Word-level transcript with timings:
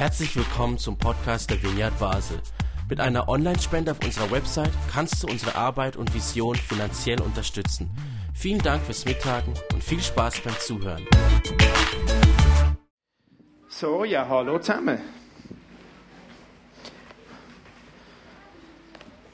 Herzlich 0.00 0.34
willkommen 0.34 0.78
zum 0.78 0.96
Podcast 0.96 1.50
der 1.50 1.62
Vineyard 1.62 1.98
Basel. 1.98 2.40
Mit 2.88 3.00
einer 3.00 3.28
Online-Spende 3.28 3.90
auf 3.90 4.02
unserer 4.02 4.30
Website 4.30 4.72
kannst 4.90 5.22
du 5.22 5.26
unsere 5.26 5.56
Arbeit 5.56 5.98
und 5.98 6.14
Vision 6.14 6.56
finanziell 6.56 7.20
unterstützen. 7.20 7.90
Vielen 8.32 8.62
Dank 8.62 8.82
fürs 8.82 9.04
Mittagen 9.04 9.52
und 9.74 9.84
viel 9.84 10.00
Spaß 10.00 10.40
beim 10.40 10.58
Zuhören. 10.58 11.06
So, 13.68 14.04
ja, 14.04 14.26
hallo 14.26 14.58
zusammen. 14.58 15.02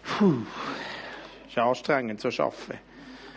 Puh, 0.03 0.35
ist 1.47 1.59
anstrengend 1.59 2.21
zu 2.21 2.27
arbeiten. 2.27 2.81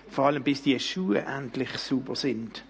Vor 0.10 0.26
allem 0.26 0.44
bis 0.44 0.64
die 0.64 0.80
Schuhe 0.80 1.20
endlich 1.20 1.78
sauber 1.78 2.16
sind. 2.16 2.64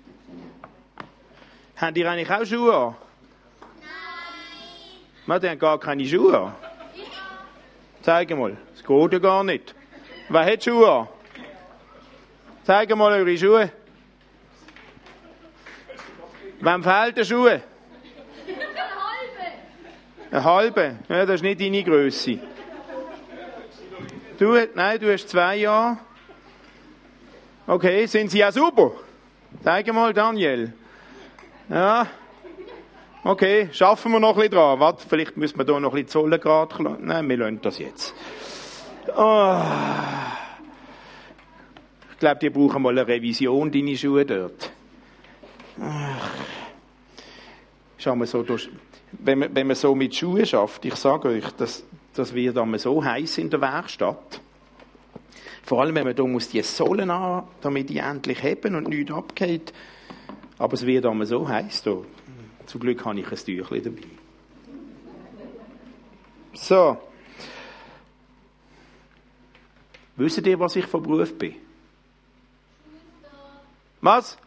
Habt 1.77 1.97
ihr 1.97 2.11
eigentlich 2.11 2.29
auch 2.29 2.45
Schuhe 2.45 2.75
an? 2.75 3.08
Die 5.37 5.47
haben 5.47 5.59
gar 5.59 5.79
keine 5.79 6.05
Schuhe 6.05 6.39
an. 6.39 6.55
Zeig 8.01 8.35
mal, 8.35 8.57
das 8.73 8.83
geht 8.83 9.13
ja 9.13 9.19
gar 9.19 9.43
nicht. 9.43 9.75
Wer 10.27 10.45
hat 10.45 10.63
Schuhe 10.63 10.91
an? 10.91 11.07
Zeig 12.63 12.95
mal 12.95 13.11
eure 13.11 13.37
Schuhe. 13.37 13.71
Wem 16.59 16.83
fehlt 16.83 17.17
die 17.17 17.25
Schuhe? 17.25 17.61
Eine 20.31 20.43
halbe? 20.43 20.95
Ja, 21.07 21.25
das 21.25 21.35
ist 21.35 21.41
nicht 21.43 21.61
deine 21.61 21.83
Größe. 21.83 22.39
Du, 24.39 24.55
nein, 24.73 24.99
du 24.99 25.13
hast 25.13 25.29
zwei 25.29 25.57
Jahre. 25.57 25.97
Okay, 27.67 28.05
sind 28.07 28.31
sie 28.31 28.39
ja 28.39 28.51
super? 28.51 28.91
Zeig 29.63 29.93
mal, 29.93 30.13
Daniel. 30.13 30.73
Ja. 31.69 32.07
Okay, 33.23 33.67
schaffen 33.73 34.13
wir 34.13 34.19
noch 34.19 34.29
ein 34.29 34.35
bisschen 34.35 34.51
dran. 34.51 34.79
Warte, 34.79 35.05
vielleicht 35.07 35.35
müssen 35.35 35.57
wir 35.57 35.65
hier 35.65 35.79
noch 35.79 35.89
ein 35.89 35.95
bisschen 35.95 36.07
Zollengrad 36.07 36.79
Nein, 37.01 37.27
wir 37.27 37.37
lassen 37.37 37.59
das 37.61 37.77
jetzt. 37.77 38.13
Oh. 39.15 39.61
Ich 42.11 42.19
glaube, 42.19 42.39
die 42.39 42.49
brauchen 42.49 42.81
mal 42.81 42.97
eine 42.97 43.05
Revision, 43.05 43.71
deine 43.71 43.97
Schuhe 43.97 44.25
dort. 44.25 44.71
Ach. 45.81 46.29
Schau 47.97 48.15
mal 48.15 48.25
so 48.25 48.43
durch. 48.43 48.69
Wenn 49.11 49.39
man, 49.39 49.53
wenn 49.53 49.67
man 49.67 49.75
so 49.75 49.93
mit 49.95 50.15
Schuhen 50.15 50.45
schafft, 50.45 50.85
ich 50.85 50.95
sage 50.95 51.27
euch, 51.27 51.51
das, 51.57 51.83
das 52.13 52.33
wird 52.33 52.57
einmal 52.57 52.79
so 52.79 53.03
heiß 53.03 53.37
in 53.39 53.49
der 53.49 53.59
Werkstatt. 53.59 54.39
Vor 55.63 55.81
allem, 55.81 55.95
wenn 55.95 56.05
man 56.05 56.15
da 56.15 56.23
muss 56.23 56.49
die 56.49 56.61
Sohlen 56.61 57.11
an, 57.11 57.43
damit 57.59 57.89
die 57.89 57.97
endlich 57.97 58.41
heben 58.43 58.75
und 58.75 58.87
nichts 58.87 59.11
abgeht. 59.11 59.73
Aber 60.57 60.73
es 60.73 60.85
wird 60.85 61.05
einmal 61.05 61.27
so 61.27 61.47
heiß 61.47 61.83
da. 61.83 61.97
Zum 62.69 62.81
Glück 62.81 63.03
habe 63.03 63.19
ich 63.19 63.31
ein 63.31 63.35
Tüchlein 63.35 63.83
dabei. 63.83 64.07
So. 66.53 67.01
Wisst 70.15 70.45
ihr, 70.45 70.59
was 70.59 70.75
ich 70.75 70.85
von 70.85 71.01
Beruf 71.01 71.35
bin? 71.35 71.55
Was? 74.01 74.37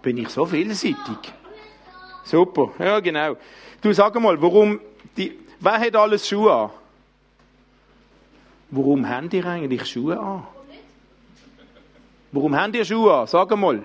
Bin 0.00 0.16
ich 0.16 0.30
so 0.30 0.46
vielseitig? 0.46 1.34
Super, 2.24 2.72
ja 2.78 2.98
genau. 3.00 3.36
Du 3.82 3.92
sag 3.92 4.18
mal, 4.18 4.40
warum 4.40 4.80
die, 5.18 5.38
wer 5.58 5.78
hat 5.78 5.96
alles 5.96 6.26
Schuhe 6.26 6.54
an? 6.54 6.70
Warum 8.70 9.06
habt 9.06 9.34
ihr 9.34 9.44
eigentlich 9.44 9.84
Schuhe 9.84 10.18
an? 10.18 10.46
Warum 12.32 12.56
habt 12.56 12.76
ihr 12.76 12.84
Schuhe 12.84 13.14
an? 13.14 13.26
Sag 13.26 13.56
mal. 13.56 13.82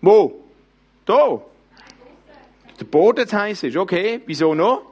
Wo? 0.00 0.44
Da? 1.04 1.40
Der 2.78 2.84
Boden 2.84 3.26
zu 3.26 3.38
heiß 3.38 3.62
ist, 3.62 3.76
okay. 3.76 4.20
Wieso 4.26 4.54
noch? 4.54 4.82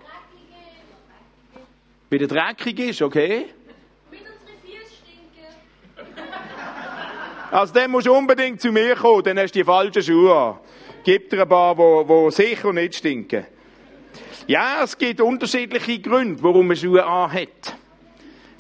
Weil 2.11 2.19
der 2.19 2.29
dreckig 2.29 2.79
ist, 2.79 3.03
okay. 3.03 3.47
Also 7.51 7.73
dann 7.75 7.91
musst 7.91 8.07
du 8.07 8.13
unbedingt 8.13 8.61
zu 8.61 8.73
mir 8.73 8.97
kommen, 8.97 9.23
dann 9.23 9.39
hast 9.39 9.55
du 9.55 9.61
die 9.61 9.65
falschen 9.65 10.03
Schuhe 10.03 10.35
an. 10.35 10.59
Gibt 11.05 11.33
dir 11.33 11.43
ein 11.43 11.49
paar, 11.49 11.75
die 11.77 12.31
sicher 12.31 12.73
nicht 12.73 12.97
stinken. 12.97 13.47
Ja, 14.47 14.83
es 14.83 14.99
gibt 14.99 15.21
unterschiedliche 15.21 16.01
Gründe, 16.01 16.43
warum 16.43 16.67
man 16.67 16.77
Schuhe 16.77 17.05
anhat. 17.05 17.77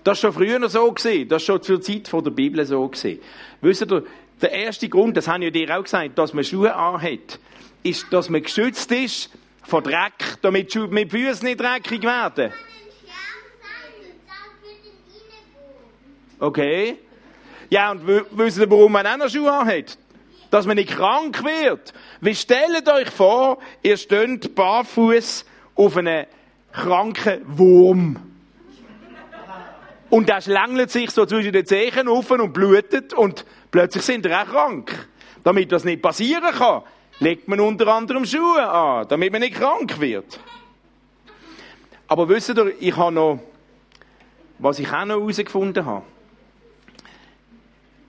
Das 0.04 0.22
war 0.22 0.32
schon 0.32 0.44
früher 0.44 0.68
so. 0.68 0.90
Das 0.92 1.30
war 1.30 1.40
schon 1.40 1.62
zur 1.62 1.80
Zeit 1.80 2.12
der 2.12 2.30
Bibel 2.30 2.64
so 2.66 2.86
gesehen. 2.88 3.20
Wisst 3.62 3.90
ihr, 3.90 4.04
der 4.40 4.52
erste 4.52 4.88
Grund, 4.88 5.16
das 5.16 5.26
habe 5.26 5.46
ich 5.46 5.52
dir 5.52 5.76
auch 5.76 5.82
gesagt, 5.82 6.18
dass 6.18 6.34
man 6.34 6.44
Schuhe 6.44 6.74
anhat, 6.74 7.38
ist, 7.82 8.06
dass 8.10 8.28
man 8.28 8.42
geschützt 8.42 8.92
ist 8.92 9.30
vor 9.62 9.80
Dreck, 9.80 10.36
damit 10.42 10.74
die 10.74 11.08
Füße 11.08 11.44
nicht 11.44 11.58
dreckig 11.58 12.02
werden. 12.02 12.52
Okay. 16.38 16.98
Ja, 17.70 17.92
und 17.92 18.06
wisst 18.06 18.58
ihr, 18.58 18.70
warum 18.70 18.92
man 18.92 19.06
auch 19.06 19.16
noch 19.16 19.30
Schuhe 19.30 19.50
anhat? 19.50 19.96
Dass 20.50 20.66
man 20.66 20.76
nicht 20.76 20.90
krank 20.90 21.42
wird. 21.42 21.94
Wie 22.20 22.34
stellt 22.34 22.86
euch 22.88 23.08
vor, 23.08 23.58
ihr 23.82 23.96
steht 23.96 24.54
barfuß 24.54 25.46
auf 25.74 25.96
einen 25.96 26.26
kranken 26.72 27.40
Wurm. 27.46 28.33
Und 30.14 30.28
der 30.28 30.40
schlängelt 30.40 30.92
sich 30.92 31.10
so 31.10 31.26
zwischen 31.26 31.52
den 31.52 31.66
Zehen 31.66 32.06
auf 32.06 32.30
und 32.30 32.52
blutet 32.52 33.12
und 33.12 33.44
plötzlich 33.72 34.04
sind 34.04 34.24
er 34.24 34.42
auch 34.42 34.46
krank. 34.46 35.08
Damit 35.42 35.72
das 35.72 35.82
nicht 35.82 36.02
passieren 36.02 36.54
kann, 36.54 36.82
legt 37.18 37.48
man 37.48 37.58
unter 37.58 37.88
anderem 37.88 38.24
Schuhe 38.24 38.64
an, 38.64 39.08
damit 39.08 39.32
man 39.32 39.40
nicht 39.40 39.56
krank 39.56 39.98
wird. 39.98 40.38
Aber 42.06 42.28
wisst 42.28 42.50
ihr, 42.50 42.72
ich 42.78 42.96
habe 42.96 43.10
noch, 43.10 43.40
was 44.60 44.78
ich 44.78 44.88
auch 44.92 45.04
noch 45.04 45.18
herausgefunden 45.18 45.84
habe. 45.84 46.04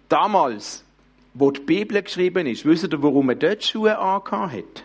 Damals, 0.08 0.86
wo 1.34 1.50
die 1.50 1.62
Bibel 1.62 2.04
geschrieben 2.04 2.46
ist, 2.46 2.66
wisst 2.66 2.84
ihr, 2.84 3.02
warum 3.02 3.26
man 3.26 3.40
dort 3.40 3.64
Schuhe 3.64 3.98
angehabt 3.98 4.54
hat? 4.54 4.84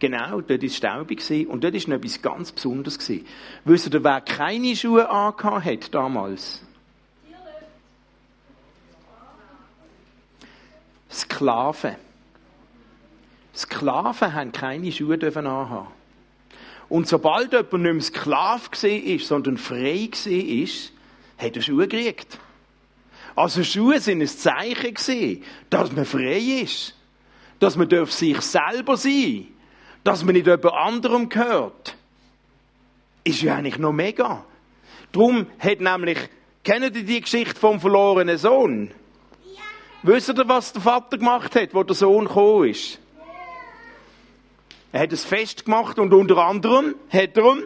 Genau, 0.00 0.40
dort 0.40 0.62
war 0.62 0.66
es 0.66 0.76
staubig 0.76 1.22
und 1.46 1.62
dort 1.62 1.74
war 1.74 1.88
noch 1.88 1.96
etwas 1.96 2.22
ganz 2.22 2.52
Besonderes. 2.52 2.98
Wisst 3.66 3.94
ihr, 3.94 4.02
wer 4.02 4.22
keine 4.22 4.74
Schuhe 4.74 5.08
angehabt 5.08 5.64
hat 5.66 5.94
damals? 5.94 6.62
Sklaven. 11.12 11.96
Sklaven 13.54 14.32
haben 14.32 14.52
keine 14.52 14.90
Schuhe 14.90 15.18
anhaben. 15.36 15.88
Und 16.88 17.06
sobald 17.06 17.52
jemand 17.52 17.72
nicht 17.74 17.92
mehr 17.92 18.00
Sklave 18.00 18.70
war, 18.70 19.18
sondern 19.18 19.58
frei 19.58 20.08
war, 20.10 21.46
hat 21.46 21.56
er 21.56 21.62
Schuhe 21.62 21.88
gekriegt. 21.88 22.38
Also 23.36 23.62
Schuhe 23.62 24.00
sind 24.00 24.22
ein 24.22 24.28
Zeichen 24.28 25.44
dass 25.68 25.92
man 25.92 26.06
frei 26.06 26.38
ist. 26.62 26.96
Dass 27.58 27.76
man 27.76 27.90
sich 28.06 28.40
selber 28.40 28.96
sein 28.96 29.46
darf 29.46 29.59
dass 30.04 30.24
man 30.24 30.34
nicht 30.34 30.46
jemand 30.46 30.74
anderem 30.74 31.28
gehört, 31.28 31.96
ist 33.24 33.42
ja 33.42 33.56
eigentlich 33.56 33.78
noch 33.78 33.92
mega. 33.92 34.44
Drum 35.12 35.46
hat 35.58 35.80
nämlich, 35.80 36.18
kennt 36.64 36.96
ihr 36.96 37.02
die 37.02 37.20
Geschichte 37.20 37.58
vom 37.58 37.80
verlorenen 37.80 38.38
Sohn? 38.38 38.92
Ja. 39.44 39.62
Wisst 40.02 40.28
ihr, 40.28 40.48
was 40.48 40.72
der 40.72 40.82
Vater 40.82 41.18
gemacht 41.18 41.54
hat, 41.54 41.74
wo 41.74 41.82
der 41.82 41.96
Sohn 41.96 42.26
gekommen 42.26 42.68
ist? 42.68 42.98
Er 44.92 45.02
hat 45.02 45.12
es 45.12 45.24
Fest 45.24 45.64
gemacht 45.64 45.98
und 45.98 46.12
unter 46.12 46.38
anderem 46.38 46.94
hat 47.10 47.36
er 47.36 47.56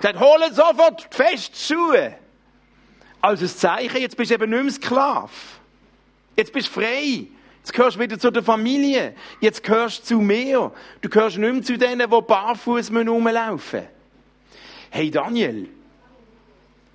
gesagt, 0.00 0.20
hol 0.20 0.52
sofort 0.52 1.08
die 1.12 1.16
Festschuhe. 1.16 2.14
Als 3.20 3.40
ein 3.40 3.48
Zeichen, 3.48 4.00
jetzt 4.00 4.16
bist 4.16 4.30
du 4.30 4.34
eben 4.34 4.50
nicht 4.50 4.62
mehr 4.62 4.72
Sklave. 4.72 5.30
Jetzt 6.36 6.52
bist 6.52 6.68
du 6.68 6.80
frei. 6.80 7.26
Jetzt 7.64 7.72
gehörst 7.72 7.96
du 7.96 8.00
wieder 8.00 8.18
zu 8.18 8.30
der 8.30 8.42
Familie. 8.42 9.14
Jetzt 9.40 9.62
gehörst 9.62 10.02
du 10.02 10.16
zu 10.16 10.20
mir. 10.20 10.70
Du 11.00 11.08
gehörst 11.08 11.38
nicht 11.38 11.50
mehr 11.50 11.62
zu 11.62 11.78
denen, 11.78 12.10
die 12.10 12.20
barfuß 12.20 12.90
rumlaufen 12.90 13.80
müssen. 13.80 13.88
Hey 14.90 15.10
Daniel, 15.10 15.70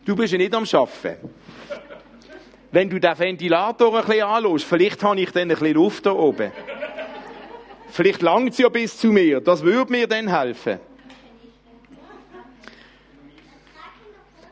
du 0.05 0.15
bist 0.15 0.31
ja 0.31 0.37
nicht 0.37 0.53
am 0.53 0.65
Arbeiten. 0.71 1.27
Wenn 2.71 2.87
du 2.87 2.99
den 2.99 3.17
Ventilator 3.17 3.97
ein 3.97 4.05
bisschen 4.05 4.21
anschaust, 4.21 4.65
vielleicht 4.65 5.01
habe 5.01 5.19
ich 5.19 5.31
dann 5.31 5.49
ein 5.49 5.57
bisschen 5.57 5.73
Luft 5.73 6.05
da 6.05 6.11
oben. 6.11 6.51
Vielleicht 7.89 8.21
langt 8.21 8.51
es 8.51 8.59
ja 8.59 8.69
bis 8.69 8.95
zu 8.95 9.07
mir. 9.07 9.41
Das 9.41 9.63
würde 9.63 9.91
mir 9.91 10.05
dann 10.05 10.27
helfen. 10.27 10.79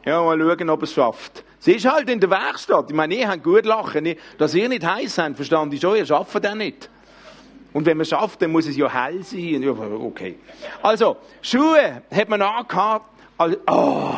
Ja, 0.03 0.23
mal 0.23 0.39
schauen, 0.39 0.69
ob 0.71 0.81
es 0.81 0.93
schafft. 0.93 1.43
Sie 1.59 1.73
ist 1.73 1.85
halt 1.85 2.09
in 2.09 2.19
der 2.19 2.29
Werkstatt. 2.29 2.89
Ich 2.89 2.95
meine, 2.95 3.15
ihr 3.15 3.27
habt 3.27 3.43
gut 3.43 3.65
lachen. 3.65 4.15
Dass 4.37 4.53
ihr 4.53 4.69
nicht 4.69 4.85
heiß 4.85 5.17
habt, 5.17 5.35
verstand 5.35 5.73
ich 5.73 5.81
schon, 5.81 5.95
ihr 5.95 6.05
schafft 6.05 6.43
das 6.43 6.55
nicht. 6.55 6.89
Und 7.73 7.85
wenn 7.85 7.97
man 7.97 8.05
schafft, 8.05 8.41
dann 8.41 8.51
muss 8.51 8.67
es 8.67 8.77
ja 8.77 8.89
hell 8.89 9.23
sein. 9.23 9.61
Ja, 9.61 9.71
okay. 9.71 10.37
Also, 10.81 11.17
Schuhe 11.41 12.01
hat 12.11 12.29
man 12.29 12.41
angehabt. 12.41 13.09
Also, 13.37 13.57
oh, 13.67 14.13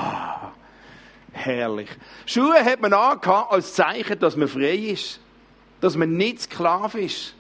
Herrlich. 1.32 1.90
Schuhe 2.26 2.64
hat 2.64 2.82
man 2.82 2.94
angehabt 2.94 3.52
als 3.52 3.74
Zeichen, 3.74 4.20
dass 4.20 4.36
man 4.36 4.48
frei 4.48 4.76
ist. 4.76 5.20
Dass 5.82 5.96
man 5.96 6.18
nicht 6.18 6.42
Sklave 6.42 7.00
ist. 7.00 7.36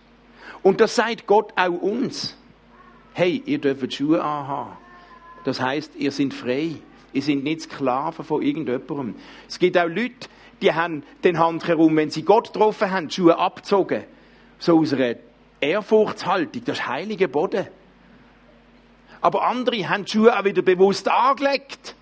Und 0.61 0.79
das 0.79 0.95
sagt 0.95 1.27
Gott 1.27 1.51
auch 1.55 1.81
uns. 1.81 2.37
Hey, 3.13 3.43
ihr 3.45 3.59
dürft 3.59 3.93
Schuhe 3.93 4.23
anhaben. 4.23 4.77
Das 5.43 5.59
heißt, 5.59 5.95
ihr 5.95 6.11
seid 6.11 6.33
frei. 6.33 6.75
Ihr 7.13 7.21
seid 7.21 7.43
nicht 7.43 7.61
Sklaven 7.61 8.23
von 8.23 8.41
irgendjemandem. 8.41 9.15
Es 9.47 9.59
gibt 9.59 9.77
auch 9.77 9.87
Leute, 9.87 10.29
die 10.61 10.73
haben 10.73 11.03
den 11.23 11.39
Hand 11.39 11.67
herum, 11.67 11.95
wenn 11.95 12.09
sie 12.09 12.23
Gott 12.23 12.53
getroffen 12.53 12.91
haben, 12.91 13.07
die 13.07 13.15
Schuhe 13.15 13.37
abgezogen. 13.37 14.03
So 14.59 14.79
aus 14.79 14.93
einer 14.93 15.15
Ehrfurchtshaltung. 15.61 16.63
Das 16.65 16.79
ist 16.79 16.87
heilige 16.87 17.27
Boden. 17.27 17.67
Aber 19.21 19.43
andere 19.43 19.89
haben 19.89 20.05
die 20.05 20.11
Schuhe 20.11 20.37
auch 20.37 20.43
wieder 20.43 20.61
bewusst 20.61 21.07
angelegt. 21.07 21.95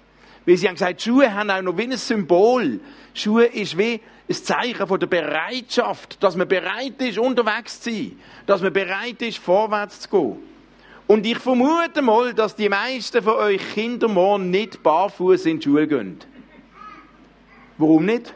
Weil 0.46 0.58
sie 0.58 0.68
haben 0.68 0.76
gesagt, 0.76 1.02
Schuhe 1.02 1.34
haben 1.34 1.50
auch 1.50 1.62
noch 1.62 1.78
wie 1.78 1.84
ein 1.84 1.98
Symbol. 1.98 2.80
Schuhe 3.14 3.46
ist 3.46 3.78
wie 3.78 4.00
ein 4.30 4.36
Zeichen 4.36 4.88
von 4.88 5.00
der 5.00 5.08
Bereitschaft, 5.08 6.22
dass 6.22 6.36
man 6.36 6.48
bereit 6.48 7.02
ist, 7.02 7.18
unterwegs 7.18 7.82
zu 7.82 7.92
sein. 7.92 8.20
Dass 8.46 8.62
man 8.62 8.74
bereit 8.74 9.22
ist, 9.22 9.40
vorwärts 9.40 10.02
zu 10.02 10.10
gehen. 10.10 10.57
Und 11.08 11.26
ich 11.26 11.40
vermute 11.40 12.02
mal, 12.02 12.34
dass 12.34 12.56
die 12.56 12.68
meisten 12.68 13.24
von 13.24 13.36
euch 13.36 13.62
Kinder 13.74 14.10
morgen 14.10 14.52
nicht 14.52 14.84
barfuß 14.84 15.46
in 15.46 15.60
die 15.60 15.64
Schule 15.64 15.88
gehen. 15.88 16.20
Warum 17.78 18.06
nicht? 18.06 18.34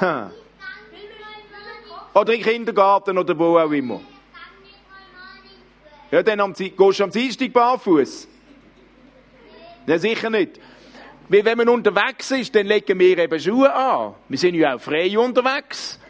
Ha. 0.00 0.30
Oder 2.12 2.34
im 2.34 2.42
Kindergarten 2.42 3.16
oder 3.16 3.38
wo 3.38 3.58
auch 3.58 3.70
immer. 3.70 4.00
Ja, 6.10 6.22
dann 6.22 6.40
am, 6.40 6.52
gehst 6.52 6.76
du 6.76 7.04
am 7.04 7.10
Dienstag 7.10 7.52
barfuß? 7.52 8.28
Nein, 9.86 9.98
sicher 9.98 10.28
nicht. 10.28 10.60
Weil 11.28 11.44
wenn 11.44 11.58
man 11.58 11.68
unterwegs 11.68 12.32
ist, 12.32 12.54
dann 12.54 12.66
legen 12.66 12.98
wir 12.98 13.16
eben 13.16 13.40
Schuhe 13.40 13.72
an. 13.72 14.14
Wir 14.28 14.38
sind 14.38 14.56
ja 14.56 14.74
auch 14.74 14.80
frei 14.80 15.16
unterwegs. 15.16 16.00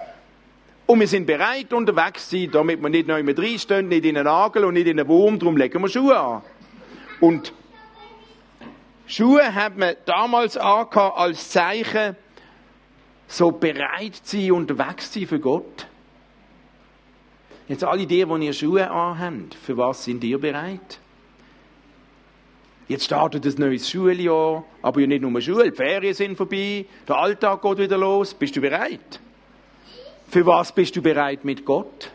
Und 0.91 0.99
wir 0.99 1.07
sind 1.07 1.25
bereit, 1.25 1.73
unterwegs 1.73 2.29
zu 2.29 2.37
sein, 2.37 2.51
damit 2.51 2.83
wir 2.83 2.89
nicht 2.89 3.07
noch 3.07 3.17
immer 3.17 3.39
reinstehen, 3.39 3.87
nicht 3.87 4.05
in 4.05 4.17
einen 4.17 4.25
Nagel 4.25 4.65
und 4.65 4.75
nicht 4.75 4.89
in 4.89 4.99
einen 4.99 5.09
Wurm, 5.09 5.39
darum 5.39 5.57
legen 5.57 5.81
wir 5.81 5.89
Schuhe 5.89 6.19
an. 6.19 6.43
Und 7.21 7.53
Schuhe 9.07 9.55
hat 9.55 9.79
man 9.79 9.95
damals 10.05 10.57
angehabt 10.57 11.17
als 11.17 11.49
Zeichen, 11.49 12.17
so 13.29 13.53
bereit 13.53 14.17
zu 14.17 14.37
sein, 14.37 14.51
unterwegs 14.51 15.13
zu 15.13 15.21
sein 15.21 15.29
für 15.29 15.39
Gott. 15.39 15.87
Jetzt 17.69 17.85
alle 17.85 18.05
die, 18.05 18.25
die 18.25 18.47
ihr 18.47 18.53
Schuhe 18.53 18.91
anhabt, 18.91 19.55
für 19.55 19.77
was 19.77 20.03
sind 20.03 20.25
ihr 20.25 20.41
bereit? 20.41 20.99
Jetzt 22.89 23.05
startet 23.05 23.47
ein 23.47 23.55
neues 23.59 23.89
Schuljahr, 23.89 24.65
aber 24.83 25.07
nicht 25.07 25.23
nur 25.23 25.41
Schule, 25.41 25.71
die 25.71 25.77
Ferien 25.77 26.15
sind 26.15 26.37
vorbei, 26.37 26.85
der 27.07 27.17
Alltag 27.17 27.63
geht 27.63 27.79
wieder 27.79 27.97
los. 27.97 28.35
Bist 28.35 28.57
du 28.57 28.61
bereit? 28.61 29.21
Für 30.31 30.47
was 30.47 30.71
bist 30.73 30.95
du 30.95 31.03
bereit 31.03 31.45
mit 31.45 31.65
Gott? 31.65 32.13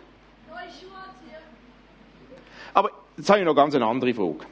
Aber 2.73 2.89
jetzt 3.17 3.29
habe 3.29 3.39
ich 3.39 3.45
noch 3.45 3.55
ganz 3.55 3.75
eine 3.75 3.85
andere 3.85 4.13
Frage. 4.13 4.45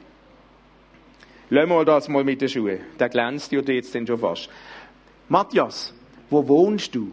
Lassen 1.48 1.70
wir 1.70 1.84
das 1.86 2.08
mal 2.08 2.24
mit 2.24 2.42
den 2.42 2.48
Schuhen. 2.50 2.80
Der 2.98 3.08
glänzt 3.08 3.52
ja 3.52 3.60
jetzt 3.60 3.92
schon 3.92 4.18
fast. 4.18 4.50
Matthias, 5.30 5.94
wo 6.28 6.46
wohnst 6.46 6.94
du? 6.94 7.12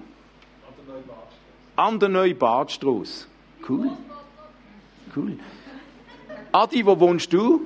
An 1.78 2.00
der 2.00 2.10
Neubadstrasse. 2.10 3.28
Cool. 3.68 3.92
Cool. 5.16 5.40
Adi, 6.52 6.86
wo 6.86 7.00
wohnst 7.00 7.32
du? 7.32 7.62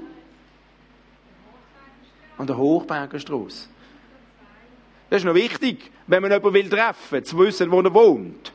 An 2.37 2.45
der 2.45 2.57
Hochbergerstrasse. 2.57 3.67
Das 5.09 5.17
ist 5.21 5.25
noch 5.25 5.33
wichtig, 5.33 5.91
wenn 6.05 6.21
man 6.21 6.31
jemanden 6.31 6.69
treffen 6.69 7.11
will, 7.11 7.23
zu 7.23 7.37
wissen, 7.39 7.71
wo 7.71 7.81
er 7.81 7.93
wohnt. 7.93 8.51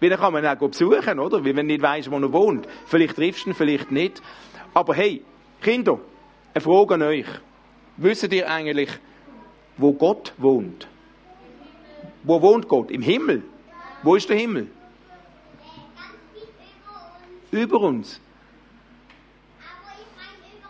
Weil 0.00 0.10
dann 0.10 0.20
kann 0.20 0.32
man 0.32 0.44
ihn 0.44 0.50
auch 0.50 0.68
besuchen, 0.68 1.18
oder? 1.18 1.44
Weil 1.44 1.54
man 1.54 1.66
nicht 1.66 1.82
weiss, 1.82 2.10
wo 2.10 2.16
er 2.16 2.32
wohnt. 2.32 2.68
Vielleicht 2.86 3.16
triffst 3.16 3.46
du 3.46 3.50
ihn, 3.50 3.54
vielleicht 3.54 3.90
nicht. 3.90 4.22
Aber 4.74 4.94
hey, 4.94 5.24
Kinder, 5.60 5.98
eine 6.54 6.60
Frage 6.60 6.94
an 6.94 7.02
euch. 7.02 7.26
Wisst 7.96 8.32
ihr 8.32 8.48
eigentlich, 8.48 8.90
wo 9.76 9.92
Gott 9.92 10.32
wohnt? 10.38 10.86
Wo 12.22 12.40
wohnt 12.40 12.68
Gott? 12.68 12.90
Im 12.90 13.02
Himmel. 13.02 13.42
Wo 14.02 14.14
ist 14.14 14.28
der 14.28 14.36
Himmel? 14.36 14.68
Über 17.50 17.80
uns. 17.80 18.20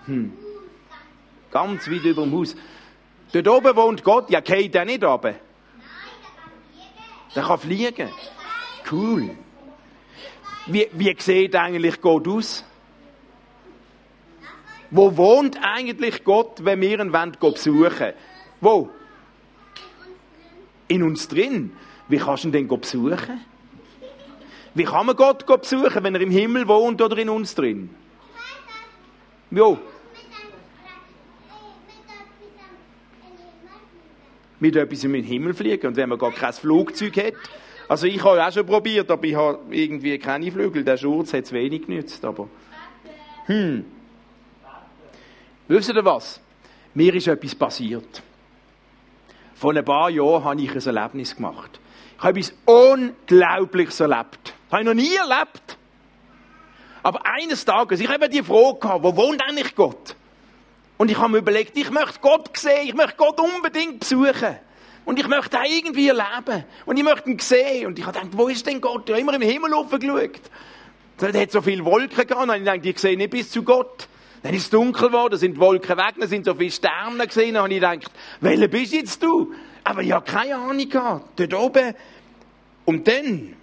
Hm. 0.06 0.32
Ganz 1.50 1.90
weit 1.90 2.04
über 2.04 2.22
dem 2.22 2.32
Haus. 2.32 2.56
Dort 3.32 3.48
oben 3.48 3.76
wohnt 3.76 4.04
Gott. 4.04 4.30
Ja, 4.30 4.40
geht 4.40 4.74
der 4.74 4.84
nicht 4.84 5.04
runter? 5.04 5.34
Der 7.34 7.42
kann 7.42 7.58
fliegen. 7.58 8.08
Cool. 8.90 9.30
Wie, 10.66 10.88
wie 10.92 11.16
sieht 11.18 11.54
eigentlich 11.56 12.00
Gott 12.00 12.28
aus? 12.28 12.64
Wo 14.90 15.16
wohnt 15.16 15.58
eigentlich 15.62 16.24
Gott, 16.24 16.64
wenn 16.64 16.80
wir 16.80 16.98
ihn 16.98 17.12
Gott 17.38 17.54
besuchen 17.54 18.12
Wo? 18.60 18.90
In 20.88 21.02
uns 21.02 21.28
drin. 21.28 21.72
Wie 22.08 22.16
kannst 22.16 22.44
du 22.44 22.48
ihn 22.48 22.52
denn 22.52 22.68
besuchen? 22.68 23.44
Wie 24.74 24.84
kann 24.84 25.06
man 25.06 25.16
Gott 25.16 25.44
besuchen, 25.46 26.02
wenn 26.02 26.14
er 26.14 26.20
im 26.20 26.30
Himmel 26.30 26.66
wohnt 26.68 27.02
oder 27.02 27.18
in 27.18 27.28
uns 27.28 27.54
drin? 27.54 27.90
Wo? 29.50 29.78
Mit 34.60 34.76
etwas 34.76 35.04
in 35.04 35.12
den 35.12 35.24
Himmel 35.24 35.54
fliegen. 35.54 35.86
Und 35.86 35.96
wenn 35.96 36.08
man 36.08 36.18
gar 36.18 36.32
kein 36.32 36.52
Flugzeug 36.52 37.16
hat, 37.16 37.34
also 37.88 38.06
ich 38.06 38.22
habe 38.22 38.44
auch 38.44 38.52
schon 38.52 38.66
probiert, 38.66 39.10
aber 39.10 39.24
ich 39.24 39.34
habe 39.34 39.58
irgendwie 39.70 40.18
keine 40.18 40.52
Flügel. 40.52 40.84
Der 40.84 40.96
Schurz 40.98 41.32
hat 41.32 41.44
es 41.44 41.52
wenig 41.52 41.86
genützt, 41.86 42.24
aber... 42.24 42.48
Hm. 43.46 43.84
Wisst 45.68 45.88
ihr 45.88 46.04
was? 46.04 46.40
Mir 46.94 47.14
ist 47.14 47.26
etwas 47.26 47.54
passiert. 47.54 48.22
Vor 49.54 49.74
ein 49.74 49.84
paar 49.84 50.10
Jahren 50.10 50.44
habe 50.44 50.60
ich 50.60 50.70
ein 50.70 50.96
Erlebnis 50.96 51.34
gemacht. 51.34 51.80
Ich 52.16 52.22
habe 52.22 52.38
etwas 52.38 52.54
Unglaubliches 52.64 54.00
erlebt. 54.00 54.54
Das 54.68 54.72
habe 54.72 54.82
ich 54.82 54.86
noch 54.86 54.94
nie 54.94 55.14
erlebt. 55.14 55.78
Aber 57.02 57.24
eines 57.24 57.64
Tages, 57.64 58.00
ich 58.00 58.08
habe 58.08 58.28
die 58.28 58.42
Frage 58.42 59.02
wo 59.02 59.16
wohnt 59.16 59.42
eigentlich 59.42 59.74
Gott? 59.74 60.14
Und 60.98 61.10
ich 61.10 61.16
habe 61.16 61.30
mir 61.30 61.38
überlegt, 61.38 61.76
ich 61.76 61.90
möchte 61.90 62.18
Gott 62.20 62.56
sehen, 62.56 62.86
ich 62.86 62.94
möchte 62.94 63.16
Gott 63.16 63.40
unbedingt 63.40 64.00
besuchen. 64.00 64.58
Und 65.08 65.18
ich 65.18 65.26
möchte 65.26 65.56
ihn 65.56 65.78
irgendwie 65.78 66.08
erleben. 66.08 66.64
Und 66.84 66.98
ich 66.98 67.02
möchte 67.02 67.30
ihn 67.30 67.38
sehen. 67.38 67.86
Und 67.86 67.98
ich 67.98 68.04
habe 68.04 68.18
gedacht, 68.18 68.36
wo 68.36 68.46
ist 68.48 68.66
denn 68.66 68.78
Gott? 68.78 69.08
Ich 69.08 69.12
habe 69.12 69.22
immer 69.22 69.32
im 69.32 69.40
Himmel 69.40 69.70
geschaut. 69.70 70.40
Da 71.16 71.32
hat 71.32 71.50
so 71.50 71.62
viele 71.62 71.82
Wolken 71.82 72.26
gehabt. 72.26 72.46
Und 72.46 72.54
ich 72.54 72.64
dachte, 72.64 72.88
ich 72.90 72.98
sehe 72.98 73.16
nicht 73.16 73.30
bis 73.30 73.50
zu 73.50 73.62
Gott. 73.62 74.06
Dann 74.42 74.52
ist 74.52 74.64
es 74.64 74.70
dunkel 74.70 75.08
geworden, 75.08 75.38
sind 75.38 75.54
die 75.54 75.60
Wolken 75.60 75.96
weg, 75.96 76.16
dann 76.18 76.28
sind 76.28 76.44
so 76.44 76.54
viele 76.54 76.70
Sterne 76.70 77.26
gesehen. 77.26 77.56
Und 77.56 77.70
ich 77.70 77.80
dachte, 77.80 78.10
welcher 78.42 78.68
bist 78.68 78.92
jetzt 78.92 79.22
du? 79.22 79.54
Aber 79.82 80.02
ich 80.02 80.12
habe 80.12 80.30
keine 80.30 80.56
Ahnung 80.56 80.86
gehabt. 80.86 81.40
Dort 81.40 81.54
oben. 81.54 81.94
Und 82.84 83.08
dann 83.08 83.56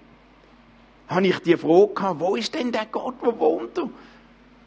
habe 1.07 1.27
ich 1.27 1.37
die 1.41 1.57
Frage 1.57 1.93
gehabt, 1.93 2.19
wo 2.21 2.35
ist 2.35 2.55
denn 2.55 2.71
der 2.71 2.87
Gott, 2.87 3.17
wo 3.21 3.37
wohnt 3.37 3.77
er? 3.77 3.87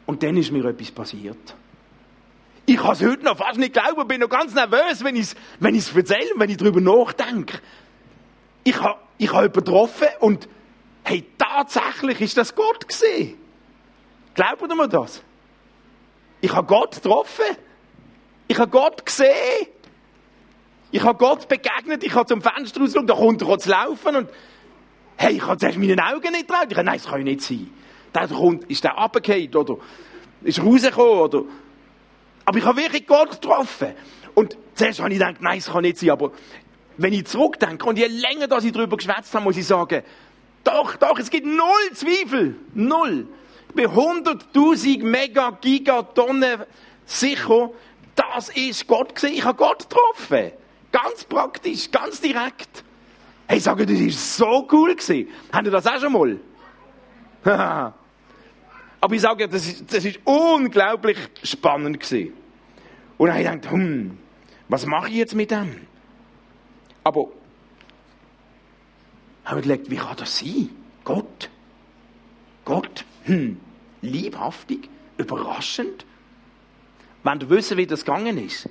Und 0.05 0.23
dann 0.23 0.37
ist 0.37 0.49
mir 0.49 0.63
etwas 0.63 0.91
passiert. 0.91 1.55
Ich 2.69 2.77
kann 2.77 2.91
es 2.91 3.01
heute 3.01 3.23
noch 3.25 3.35
fast 3.35 3.57
nicht 3.57 3.73
glauben, 3.73 4.07
bin 4.07 4.21
noch 4.21 4.29
ganz 4.29 4.53
nervös, 4.53 5.03
wenn 5.03 5.15
ich 5.15 5.23
es 5.23 5.35
wenn 5.59 5.73
erzähle, 5.73 6.29
wenn 6.35 6.51
ich 6.51 6.57
darüber 6.57 6.79
nachdenke. 6.79 7.59
Ich 8.63 8.79
habe 8.79 8.99
ich 9.17 9.33
hab 9.33 9.41
jemanden 9.41 9.65
getroffen 9.65 10.07
und 10.19 10.47
hey, 11.03 11.25
tatsächlich 11.35 12.21
ist 12.21 12.37
das 12.37 12.53
Gott 12.53 12.87
gesehen. 12.87 13.39
Glaubt 14.35 14.61
ihr 14.61 14.75
mir 14.75 14.87
das? 14.87 15.23
Ich 16.41 16.53
habe 16.53 16.67
Gott 16.67 16.93
getroffen. 16.93 17.57
Ich 18.47 18.59
habe 18.59 18.69
Gott 18.69 19.03
gesehen. 19.03 19.65
Ich 20.91 21.01
habe 21.01 21.17
Gott 21.17 21.47
begegnet. 21.47 22.03
Ich 22.03 22.13
habe 22.13 22.27
zum 22.27 22.43
Fenster 22.43 22.81
rausgeschaut, 22.81 23.09
da 23.09 23.15
kommt 23.15 23.41
er 23.41 23.57
zu 23.57 23.69
laufen 23.69 24.15
und 24.15 24.29
hey, 25.17 25.37
ich 25.37 25.47
habe 25.47 25.57
zuerst 25.57 25.79
meinen 25.79 25.99
Augen 25.99 26.31
nicht 26.33 26.47
getraut. 26.47 26.67
Ich 26.69 26.77
habe, 26.77 26.85
nein, 26.85 26.99
das 27.01 27.07
kann 27.07 27.23
nicht 27.23 27.41
sein. 27.41 27.67
Der 28.13 28.27
kommt, 28.27 28.65
ist 28.65 28.83
der 28.83 28.91
runtergefallen 28.91 29.55
oder 29.55 29.77
ist 30.43 30.63
rausgekommen 30.63 31.19
oder 31.19 31.43
aber 32.49 32.57
ich 32.57 32.65
habe 32.65 32.81
wirklich 32.81 33.05
Gott 33.05 33.29
getroffen. 33.29 33.89
Und 34.33 34.57
zuerst 34.73 34.99
habe 35.01 35.13
ich 35.13 35.19
gedacht, 35.19 35.35
nein, 35.39 35.59
das 35.59 35.71
kann 35.71 35.83
nicht 35.83 35.99
sein. 35.99 36.09
Aber 36.09 36.31
wenn 36.97 37.13
ich 37.13 37.27
zurückdenke 37.27 37.85
und 37.85 37.95
je 37.95 38.07
länger 38.07 38.47
dass 38.47 38.63
ich 38.63 38.71
darüber 38.71 38.97
geschwätzt 38.97 39.31
habe, 39.35 39.43
muss 39.43 39.55
ich 39.55 39.67
sagen, 39.67 40.01
doch, 40.63 40.95
doch, 40.95 41.19
es 41.19 41.29
gibt 41.29 41.45
null 41.45 41.93
Zweifel. 41.93 42.55
Null. 42.73 43.27
Ich 43.67 43.75
bin 43.75 43.85
100.000 43.85 45.03
Mega, 45.03 45.51
Gigatonnen 45.61 46.63
sicher, 47.05 47.69
das 48.15 48.49
ist 48.49 48.87
Gott 48.87 49.13
gesehen. 49.13 49.35
Ich 49.35 49.45
habe 49.45 49.55
Gott 49.55 49.87
getroffen. 49.87 50.51
Ganz 50.91 51.25
praktisch, 51.25 51.91
ganz 51.91 52.19
direkt. 52.19 52.83
Hey, 53.45 53.59
sage, 53.59 53.85
das 53.85 53.99
ist 53.99 54.37
so 54.37 54.67
cool 54.71 54.95
gewesen. 54.95 55.27
Habt 55.53 55.67
ihr 55.67 55.71
das 55.71 55.85
auch 55.85 55.99
schon 55.99 56.13
mal? 56.13 57.93
Aber 59.01 59.15
ich 59.15 59.21
sage, 59.21 59.47
das 59.47 59.67
ist, 59.67 59.93
das 59.93 60.03
ist 60.03 60.19
unglaublich 60.25 61.17
spannend 61.43 61.99
gewesen. 61.99 62.33
Und 63.19 63.27
dann 63.27 63.35
habe 63.35 63.43
ich 63.43 63.61
gedacht, 63.61 63.73
hm, 63.73 64.17
was 64.69 64.85
mache 64.85 65.09
ich 65.09 65.15
jetzt 65.15 65.35
mit 65.35 65.51
dem? 65.51 65.75
Aber 67.03 67.27
haben 69.43 69.57
wir 69.57 69.75
gedacht, 69.75 69.91
wie 69.91 69.97
kann 69.97 70.15
das 70.15 70.39
sein? 70.39 70.69
Gott. 71.03 71.49
Gott. 72.63 73.03
Hm. 73.25 73.59
Liebhaftig. 74.01 74.89
Überraschend. 75.17 76.05
Wenn 77.23 77.39
du 77.39 77.49
wissen, 77.49 77.75
wie 77.77 77.85
das 77.85 78.05
gegangen 78.05 78.37
ist. 78.37 78.69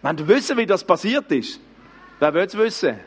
Wenn 0.00 0.16
du 0.16 0.28
wissen, 0.28 0.56
wie 0.56 0.66
das 0.66 0.84
passiert 0.84 1.32
ist. 1.32 1.58
Wer 2.20 2.34
will 2.34 2.44
es 2.44 2.56
wissen? 2.56 3.00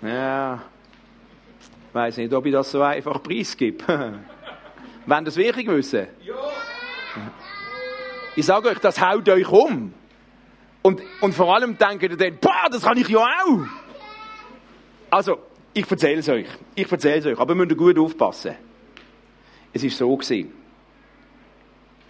Ja. 0.00 0.62
Ich 1.88 1.94
weiß 1.94 2.18
nicht, 2.18 2.32
ob 2.32 2.46
ich 2.46 2.52
das 2.52 2.70
so 2.70 2.82
einfach 2.82 3.20
preisgebe. 3.20 4.20
Wenn 5.06 5.24
das 5.24 5.34
wirklich 5.36 5.66
wissen? 5.66 6.06
Ja. 6.22 6.37
Ich 8.38 8.46
sage 8.46 8.68
euch, 8.68 8.78
das 8.78 9.00
haut 9.00 9.28
euch 9.28 9.48
um. 9.48 9.92
Und, 10.82 11.02
und 11.22 11.34
vor 11.34 11.56
allem 11.56 11.76
denkt 11.76 12.04
ihr 12.04 12.16
dann, 12.16 12.38
boah, 12.38 12.68
das 12.70 12.82
kann 12.82 12.96
ich 12.96 13.08
ja 13.08 13.18
auch. 13.18 13.66
Also, 15.10 15.40
ich 15.74 15.90
erzähle 15.90 16.20
es 16.20 16.28
euch. 16.28 16.46
Ich 16.76 16.92
erzähle 16.92 17.16
es 17.16 17.26
euch. 17.26 17.36
Aber 17.36 17.54
ihr 17.54 17.56
müsst 17.56 17.76
gut 17.76 17.98
aufpassen. 17.98 18.54
Es 19.72 19.82
ist 19.82 19.98
so 19.98 20.16
gewesen. 20.16 20.52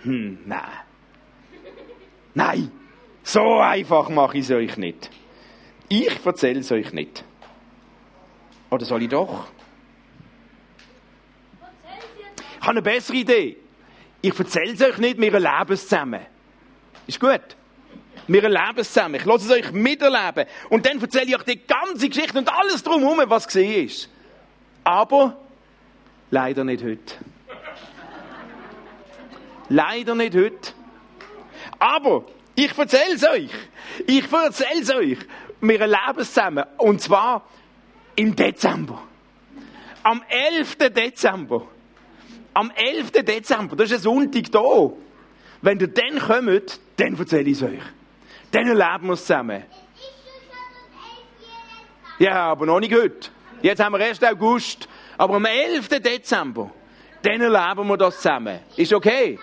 Hm, 0.02 0.40
nein. 0.44 0.60
Nein. 2.34 2.72
So 3.22 3.60
einfach 3.60 4.10
mache 4.10 4.36
ich 4.36 4.44
es 4.44 4.50
euch 4.50 4.76
nicht. 4.76 5.08
Ich 5.88 6.26
erzähle 6.26 6.60
es 6.60 6.70
euch 6.70 6.92
nicht. 6.92 7.24
Oder 8.68 8.84
soll 8.84 9.02
ich 9.02 9.08
doch? 9.08 9.46
Ich 12.60 12.60
habe 12.60 12.72
eine 12.72 12.82
bessere 12.82 13.16
Idee. 13.16 13.56
Ich 14.20 14.38
erzähle 14.38 14.72
es 14.72 14.82
euch 14.82 14.98
nicht, 14.98 15.20
wir 15.20 15.32
erleben 15.32 15.72
es 15.72 15.82
zusammen. 15.88 16.20
Ist 17.06 17.20
gut? 17.20 17.40
Wir 18.26 18.42
erleben 18.42 18.78
es 18.78 18.92
zusammen. 18.92 19.14
Ich 19.14 19.24
lasse 19.24 19.46
es 19.46 19.50
euch 19.50 19.72
miterleben. 19.72 20.46
Und 20.68 20.84
dann 20.84 21.00
erzähle 21.00 21.26
ich 21.26 21.36
euch 21.36 21.44
die 21.44 21.66
ganze 21.66 22.08
Geschichte 22.08 22.38
und 22.38 22.52
alles 22.52 22.82
drumherum, 22.82 23.22
was 23.26 23.46
gesehen 23.46 23.86
ist. 23.86 24.10
Aber 24.84 25.36
leider 26.30 26.64
nicht 26.64 26.82
heute. 26.82 27.14
leider 29.68 30.14
nicht 30.14 30.34
heute. 30.34 30.72
Aber 31.78 32.24
ich 32.54 32.76
erzähle 32.76 33.14
es 33.14 33.24
euch. 33.24 33.50
Ich 34.06 34.32
erzähle 34.32 34.80
es 34.80 34.90
euch. 34.90 35.18
Wir 35.60 35.80
erleben 35.80 36.18
es 36.18 36.32
zusammen. 36.32 36.64
Und 36.76 37.00
zwar 37.00 37.48
im 38.16 38.34
Dezember. 38.34 39.02
Am 40.02 40.22
11. 40.28 40.76
Dezember. 40.90 41.68
Am 42.54 42.70
11. 42.74 43.12
Dezember, 43.12 43.76
das 43.76 43.90
ist 43.90 43.98
ein 43.98 44.02
Sonntag 44.02 44.50
da. 44.50 44.90
Wenn 45.60 45.80
ihr 45.80 45.88
dann 45.88 46.18
kommt, 46.18 46.80
dann 46.96 47.18
erzähle 47.18 47.50
ich 47.50 47.56
es 47.56 47.62
euch. 47.62 47.82
Dann 48.50 48.66
erleben 48.66 49.06
wir 49.06 49.12
es 49.12 49.20
zusammen. 49.20 49.64
Ja, 52.18 52.50
aber 52.50 52.66
noch 52.66 52.80
nicht 52.80 52.94
heute. 52.94 53.30
Jetzt 53.62 53.82
haben 53.82 53.92
wir 53.92 54.00
erst 54.00 54.24
August. 54.24 54.88
Aber 55.16 55.34
am 55.36 55.44
11. 55.44 55.88
Dezember, 55.88 56.70
dann 57.22 57.40
erleben 57.40 57.88
wir 57.88 57.96
das 57.96 58.16
zusammen. 58.16 58.60
Ist 58.76 58.92
okay? 58.92 59.38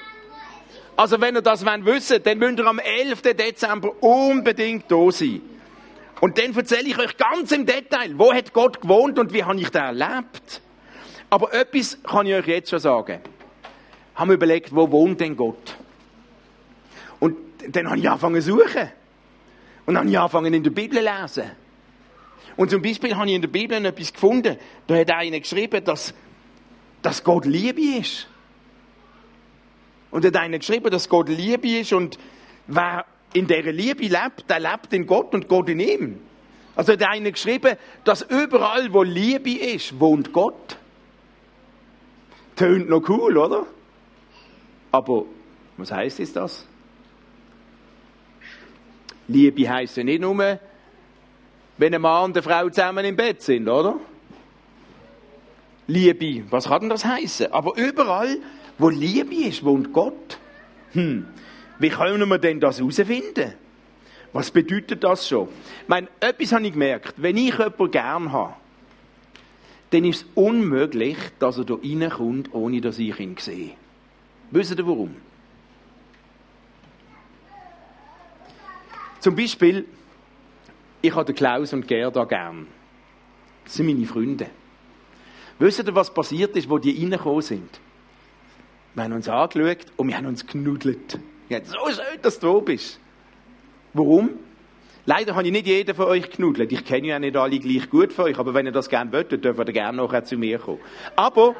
Also 0.98 1.20
wenn 1.20 1.36
ihr 1.36 1.42
das 1.42 1.66
wollt 1.66 2.26
dann 2.26 2.38
müsst 2.38 2.60
ihr 2.60 2.66
am 2.66 2.80
11. 2.80 3.22
Dezember 3.22 3.92
unbedingt 4.02 4.90
da 4.90 5.12
sein. 5.12 5.42
Und 6.22 6.38
dann 6.38 6.56
erzähle 6.56 6.88
ich 6.88 6.98
euch 6.98 7.18
ganz 7.18 7.52
im 7.52 7.66
Detail, 7.66 8.14
wo 8.18 8.34
hat 8.34 8.54
Gott 8.54 8.82
gewohnt 8.82 9.20
und 9.20 9.34
wie 9.34 9.44
habe 9.44 9.60
ich 9.60 9.70
das 9.70 9.82
erlebt. 9.82 10.62
Aber 11.36 11.54
etwas 11.54 12.01
kann 12.01 12.25
ich 12.27 12.34
euch 12.34 12.48
jetzt 12.48 12.70
schon 12.70 12.80
sagen. 12.80 13.20
Haben 14.15 14.30
wir 14.30 14.36
überlegt, 14.36 14.74
wo 14.74 14.89
wohnt 14.89 15.20
denn 15.20 15.36
Gott? 15.36 15.75
Und 17.20 17.36
dann 17.72 17.89
habe 17.89 18.00
ich 18.00 18.08
angefangen 18.08 18.42
zu 18.42 18.51
suchen. 18.51 18.89
Und 19.86 19.96
dann 19.96 19.98
habe 19.98 20.10
ich 20.10 20.18
angefangen 20.18 20.54
in 20.54 20.63
der 20.63 20.72
Bibel 20.72 20.98
zu 20.98 21.04
lesen. 21.04 21.51
Und 22.56 22.72
zum 22.72 22.82
Beispiel 22.82 23.18
habe 23.18 23.27
ich 23.27 23.36
in 23.36 23.42
der 23.42 23.50
Bibel 23.50 23.86
etwas 23.86 24.13
gefunden. 24.13 24.56
Da 24.88 24.96
hat 24.96 25.12
einer 25.12 25.42
geschrieben, 25.42 25.84
dass, 25.84 26.13
dass 27.01 27.22
Gott 27.22 27.44
Liebe 27.44 27.82
ist. 27.82 28.27
Und 30.12 30.24
hat 30.24 30.38
einer 30.38 30.60
geschrieben, 30.60 30.89
dass 30.89 31.10
Gott 31.10 31.27
Liebe 31.27 31.68
ist 31.68 31.92
und 31.92 32.18
wer 32.68 33.04
in 33.34 33.46
dieser 33.46 33.74
Liebe 33.74 34.04
lebt, 34.04 34.50
der 34.50 34.62
lebt 34.62 34.94
in 34.94 35.06
Gott 35.06 35.34
und 35.34 35.50
Gott 35.50 35.68
in 35.68 35.82
ihm. 35.82 36.22
Also 36.77 36.94
hat 36.94 37.04
einer 37.04 37.32
geschrieben, 37.32 37.75
dass 38.06 38.22
überall, 38.22 38.94
wo 38.94 39.04
Liebe 39.04 39.51
ist, 39.51 40.00
wohnt 40.00 40.32
Gott. 40.32 40.77
Tönt 42.56 42.90
noch 42.90 43.08
cool, 43.10 43.38
oder? 43.38 43.66
Aber 44.92 45.26
was 45.78 45.92
heißt 45.92 46.20
jetzt 46.20 46.36
das? 46.36 46.66
Liebe 49.28 49.70
heisst 49.70 49.98
ja 49.98 50.04
nicht 50.04 50.22
nur, 50.22 50.60
wenn 51.78 51.94
ein 51.94 52.02
Mann 52.02 52.26
und 52.26 52.38
eine 52.38 52.44
Frau 52.44 52.70
zusammen 52.70 53.04
im 53.06 53.16
Bett 53.16 53.42
sind, 53.42 53.68
oder? 53.68 54.00
Liebe, 55.88 56.46
was 56.50 56.68
kann 56.68 56.82
denn 56.82 56.90
das 56.90 57.06
heißen? 57.06 57.52
Aber 57.52 57.76
überall, 57.78 58.38
wo 58.78 58.90
Liebe 58.90 59.36
ist, 59.36 59.64
wohnt 59.64 59.92
Gott. 59.94 60.38
Hm, 60.94 61.26
wie 61.80 61.90
können 61.90 62.28
wir 62.30 62.38
denn 62.38 62.60
das 62.60 62.80
herausfinden? 62.80 63.54
Was 64.34 64.52
bedeutet 64.52 65.04
das 65.04 65.28
schon? 65.28 65.48
Ich 65.84 65.88
meine, 65.88 66.08
etwas 66.20 66.52
habe 66.54 66.66
ich 66.66 66.74
gemerkt. 66.74 67.14
Wenn 67.18 67.38
ich 67.38 67.58
jemanden 67.58 67.92
gern 67.92 68.32
habe, 68.32 68.54
dann 69.96 70.04
ist 70.04 70.24
es 70.24 70.28
unmöglich, 70.36 71.18
dass 71.40 71.58
er 71.58 71.66
hier 71.82 72.02
reinkommt, 72.02 72.54
ohne 72.54 72.82
dass 72.82 73.00
ich 73.00 73.18
ihn 73.18 73.38
sehe. 73.38 73.72
Wisst 74.52 74.78
ihr 74.78 74.86
warum? 74.86 75.16
Zum 79.22 79.36
Beispiel, 79.36 79.86
ich 81.02 81.16
habe 81.16 81.34
Klaus 81.34 81.72
und 81.72 81.88
Gerda 81.88 82.25
gern. 82.25 82.68
Das 83.64 83.75
sind 83.75 83.86
meine 83.86 84.06
Freunde. 84.06 84.50
Wisst 85.60 85.80
ihr, 85.80 85.96
was 85.96 86.14
passiert 86.14 86.56
ist, 86.58 86.70
wo 86.70 86.78
die 86.78 87.02
reingekommen 87.02 87.42
sind? 87.42 87.80
Wir 88.96 89.04
haben 89.06 89.14
uns 89.14 89.30
angeschaut 89.30 89.86
und 89.96 90.10
wir 90.10 90.18
haben 90.18 90.25
uns 90.25 90.46
genudelt. 90.46 91.20
Ja, 91.48 91.64
so 91.64 91.78
schön, 91.88 92.22
dass 92.22 92.38
du 92.38 92.54
da 92.54 92.60
bist. 92.60 93.00
Warum? 93.94 94.32
Leider 95.06 95.36
habe 95.36 95.46
ich 95.46 95.52
nicht 95.52 95.68
jeden 95.68 95.96
von 95.96 96.06
euch 96.06 96.30
genudelt. 96.32 96.72
Ich 96.72 96.84
kenne 96.84 97.08
ja 97.08 97.20
nicht 97.20 97.38
alle 97.38 97.60
gleich 97.60 97.90
gut 97.90 98.12
von 98.12 98.26
euch, 98.26 98.40
aber 98.40 98.54
wenn 98.54 98.66
ihr 98.66 98.72
das 98.72 98.90
gerne 98.90 99.12
wollt, 99.12 99.32
dann 99.32 99.42
dürft 99.42 99.60
ihr 99.60 99.74
gerne 99.74 99.98
nachher 99.98 100.24
zu 100.24 100.38
mir 100.38 100.58
kommen. 100.58 100.80
Aber, 101.16 101.56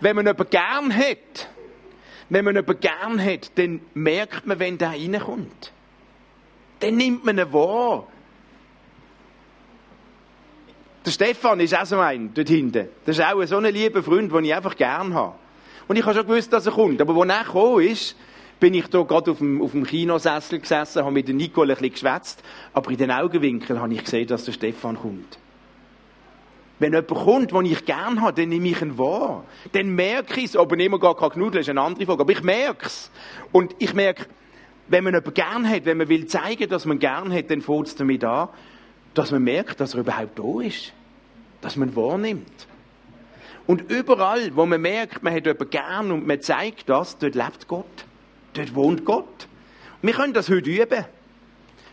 wenn 0.00 0.16
man 0.16 0.26
jemanden 0.26 0.50
gern 0.50 0.96
hat, 0.96 1.48
wenn 2.30 2.44
man 2.44 2.56
jemanden 2.56 2.80
gern 2.80 3.22
hat, 3.22 3.58
dann 3.58 3.80
merkt 3.94 4.46
man, 4.46 4.58
wenn 4.58 4.78
der 4.78 4.90
reinkommt 4.90 5.72
dann 6.82 6.96
nimmt 6.96 7.24
man 7.24 7.38
ihn 7.38 7.52
wahr. 7.52 8.06
Der 11.06 11.10
Stefan 11.10 11.60
ist 11.60 11.76
auch 11.76 11.86
so 11.86 11.98
ein, 11.98 12.32
dort 12.34 12.48
hinten. 12.48 12.88
Das 13.04 13.18
ist 13.18 13.24
auch 13.24 13.44
so 13.44 13.56
ein 13.56 13.72
lieber 13.72 14.02
Freund, 14.02 14.32
den 14.32 14.44
ich 14.44 14.54
einfach 14.54 14.76
gern 14.76 15.14
habe. 15.14 15.34
Und 15.88 15.96
ich 15.96 16.04
habe 16.04 16.14
schon 16.14 16.26
gewusst, 16.26 16.52
dass 16.52 16.66
er 16.66 16.72
kommt. 16.72 17.00
Aber 17.00 17.14
als 17.20 17.30
er 17.30 17.44
gekommen 17.44 17.86
ist, 17.86 18.16
bin 18.62 18.74
ich 18.74 18.86
da 18.86 19.02
gerade 19.02 19.32
auf 19.32 19.38
dem, 19.38 19.60
auf 19.60 19.72
dem 19.72 19.84
Kinosessel 19.84 20.60
gesessen, 20.60 21.02
habe 21.02 21.10
mit 21.10 21.26
Nicole 21.26 21.72
ein 21.72 21.76
bisschen 21.76 21.94
geschwätzt, 21.94 22.44
aber 22.72 22.92
in 22.92 22.96
den 22.96 23.10
Augenwinkeln 23.10 23.80
habe 23.80 23.92
ich 23.92 24.04
gesehen, 24.04 24.28
dass 24.28 24.44
der 24.44 24.52
Stefan 24.52 24.96
kommt. 24.96 25.36
Wenn 26.78 26.92
jemand 26.92 27.08
kommt, 27.08 27.50
den 27.50 27.64
ich 27.64 27.84
gern 27.84 28.20
habe, 28.20 28.40
dann 28.40 28.50
nehme 28.50 28.68
ich 28.68 28.80
ihn 28.80 28.96
wahr. 28.98 29.42
Dann 29.72 29.96
merke 29.96 30.38
ich 30.38 30.46
es, 30.46 30.56
ob 30.56 30.70
er 30.70 30.78
immer 30.78 31.00
gar 31.00 31.16
kein 31.16 31.30
Knudel 31.30 31.60
ist, 31.60 31.70
eine 31.70 31.80
andere 31.80 32.06
Frage. 32.06 32.20
Aber 32.20 32.30
ich 32.30 32.44
merke 32.44 32.86
es. 32.86 33.10
Und 33.50 33.74
ich 33.80 33.94
merke, 33.94 34.26
wenn 34.86 35.02
man 35.02 35.14
jemanden 35.14 35.34
gern 35.34 35.68
hat, 35.68 35.84
wenn 35.84 35.98
man 35.98 36.08
will 36.08 36.26
zeigen, 36.26 36.68
dass 36.68 36.84
man 36.84 37.00
gern 37.00 37.32
hat, 37.32 37.50
dann 37.50 37.62
fängt 37.62 37.88
es 37.88 37.96
damit 37.96 38.22
an, 38.22 38.48
dass 39.14 39.32
man 39.32 39.42
merkt, 39.42 39.80
dass 39.80 39.94
er 39.94 40.00
überhaupt 40.00 40.38
da 40.38 40.60
ist. 40.64 40.92
Dass 41.62 41.74
man 41.74 41.96
wahrnimmt. 41.96 42.68
Und 43.66 43.90
überall, 43.90 44.54
wo 44.54 44.66
man 44.66 44.80
merkt, 44.80 45.24
man 45.24 45.34
hat 45.34 45.46
jemanden 45.46 45.70
gern 45.70 46.12
und 46.12 46.28
man 46.28 46.40
zeigt 46.40 46.88
das, 46.88 47.18
dort 47.18 47.34
lebt 47.34 47.66
Gott. 47.66 48.06
Dort 48.54 48.74
wohnt 48.74 49.04
Gott. 49.04 49.48
Wir 50.02 50.12
können 50.12 50.32
das 50.32 50.48
heute 50.48 50.70
üben. 50.70 51.04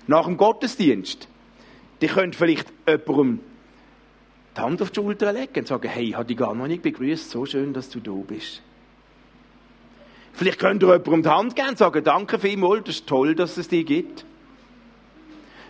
Nach 0.07 0.25
dem 0.25 0.37
Gottesdienst. 0.37 1.27
Die 2.01 2.07
könnt 2.07 2.35
vielleicht 2.35 2.67
jemandem 2.87 3.39
die 4.55 4.61
Hand 4.61 4.81
auf 4.81 4.91
die 4.91 4.95
Schulter 4.95 5.31
legen 5.31 5.59
und 5.59 5.67
sagen, 5.67 5.87
hey, 5.87 6.09
ich 6.09 6.15
habe 6.15 6.25
dich 6.25 6.37
gar 6.37 6.55
noch 6.55 6.67
nicht 6.67 6.81
begrüßt, 6.81 7.29
so 7.29 7.45
schön, 7.45 7.73
dass 7.73 7.89
du 7.89 7.99
da 7.99 8.11
bist. 8.11 8.61
Vielleicht 10.33 10.59
könnt 10.59 10.81
ihr 10.83 10.87
jemandem 10.87 11.23
die 11.23 11.29
Hand 11.29 11.55
geben 11.55 11.69
und 11.69 11.77
sagen, 11.77 12.03
danke 12.03 12.39
vielmals, 12.39 12.85
das 12.85 12.95
ist 12.95 13.07
toll, 13.07 13.35
dass 13.35 13.57
es 13.57 13.67
die 13.67 13.85
gibt. 13.85 14.25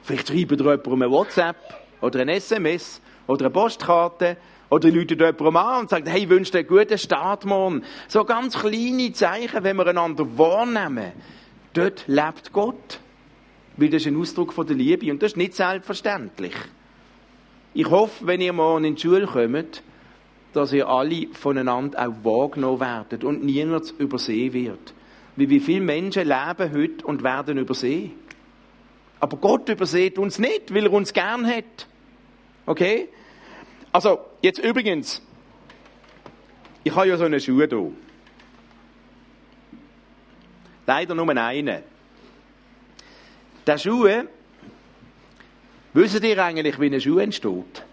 Vielleicht 0.04 0.28
schreibt 0.28 0.52
ihr 0.52 0.58
jemandem 0.58 0.94
eine 0.94 1.12
WhatsApp 1.12 1.58
oder 2.02 2.20
ein 2.22 2.30
SMS 2.30 3.02
oder 3.28 3.46
eine 3.46 3.50
Postkarte 3.50 4.38
oder 4.70 4.90
läutet 4.92 5.20
jemandem 5.20 5.58
an 5.58 5.82
und 5.82 5.90
sagt, 5.90 6.08
hey, 6.08 6.26
dir 6.26 6.36
einen 6.36 6.68
guten 6.68 6.98
Start 6.98 7.46
morgen. 7.46 7.84
So 8.08 8.24
ganz 8.24 8.58
kleine 8.58 9.12
Zeichen, 9.14 9.64
wenn 9.64 9.78
wir 9.78 9.88
einander 9.88 10.26
wahrnehmen. 10.38 11.12
Dort 11.74 12.04
lebt 12.08 12.54
Gott. 12.54 13.00
Weil 13.78 13.90
das 13.90 14.02
ist 14.02 14.08
ein 14.08 14.20
Ausdruck 14.20 14.54
von 14.54 14.68
der 14.68 14.76
Liebe 14.76 15.10
und 15.10 15.24
das 15.24 15.32
ist 15.32 15.38
nicht 15.38 15.56
selbstverständlich. 15.56 16.54
Ich 17.74 17.90
hoffe, 17.90 18.28
wenn 18.28 18.42
ihr 18.42 18.54
morgen 18.54 18.84
in 18.84 18.96
die 18.96 19.02
Schule 19.02 19.26
kommt, 19.26 19.84
dass 20.54 20.74
ihr 20.74 20.88
alle 20.88 21.28
voneinander 21.34 22.08
auch 22.08 22.24
wahrgenommen 22.24 22.80
werdet 22.80 23.24
und 23.24 23.44
niemand 23.44 23.94
übersehen 23.98 24.54
wird. 24.54 24.94
Wie, 25.36 25.50
wie 25.50 25.60
viele 25.60 25.82
Menschen 25.82 26.28
leben 26.28 26.74
heute 26.74 27.06
und 27.06 27.24
werden 27.24 27.58
übersehen? 27.58 28.12
Aber 29.20 29.38
Gott 29.38 29.70
übersieht 29.70 30.18
uns 30.18 30.40
nicht, 30.40 30.74
weil 30.74 30.86
er 30.86 30.94
uns 30.94 31.14
gern 31.14 31.46
hat. 31.46 31.88
Okay? 32.66 33.10
Also, 33.92 34.20
jetzt 34.42 34.60
übrigens, 34.60 35.22
ich 36.84 36.96
habe 36.96 37.08
ja 37.08 37.18
so 37.18 37.26
eine 37.26 37.40
Schuhe 37.40 37.68
hier. 37.68 37.92
Leider 40.86 41.16
nur 41.16 41.30
einen. 41.30 41.84
Der 43.66 43.78
Schuh, 43.78 44.08
wisst 45.94 46.24
ihr 46.24 46.44
eigentlich, 46.44 46.80
wie 46.80 46.94
ein 46.94 47.02
Schuh 47.02 47.20
entsteht? 47.20 47.84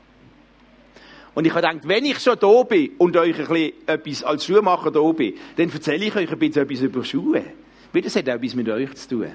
Und 1.34 1.44
ich 1.44 1.52
habe 1.54 1.66
gedacht, 1.66 1.86
wenn 1.88 2.06
ich 2.06 2.18
schon 2.18 2.38
da 2.38 2.62
bin 2.62 2.92
und 2.96 3.14
euch 3.16 3.38
ein 3.38 3.46
bisschen 3.46 3.72
etwas 3.86 4.24
als 4.24 4.46
Schuhmacher 4.46 4.90
da 4.90 5.02
bin, 5.12 5.34
dann 5.56 5.70
erzähle 5.70 6.06
ich 6.06 6.16
euch 6.16 6.30
ein 6.30 6.38
bisschen 6.38 6.62
etwas 6.62 6.80
über 6.80 7.04
Schuhe. 7.04 7.44
Weil 7.92 8.02
das 8.02 8.16
hat 8.16 8.28
auch 8.30 8.34
etwas 8.34 8.54
mit 8.54 8.68
euch 8.70 8.94
zu 8.94 9.08
tun. 9.08 9.32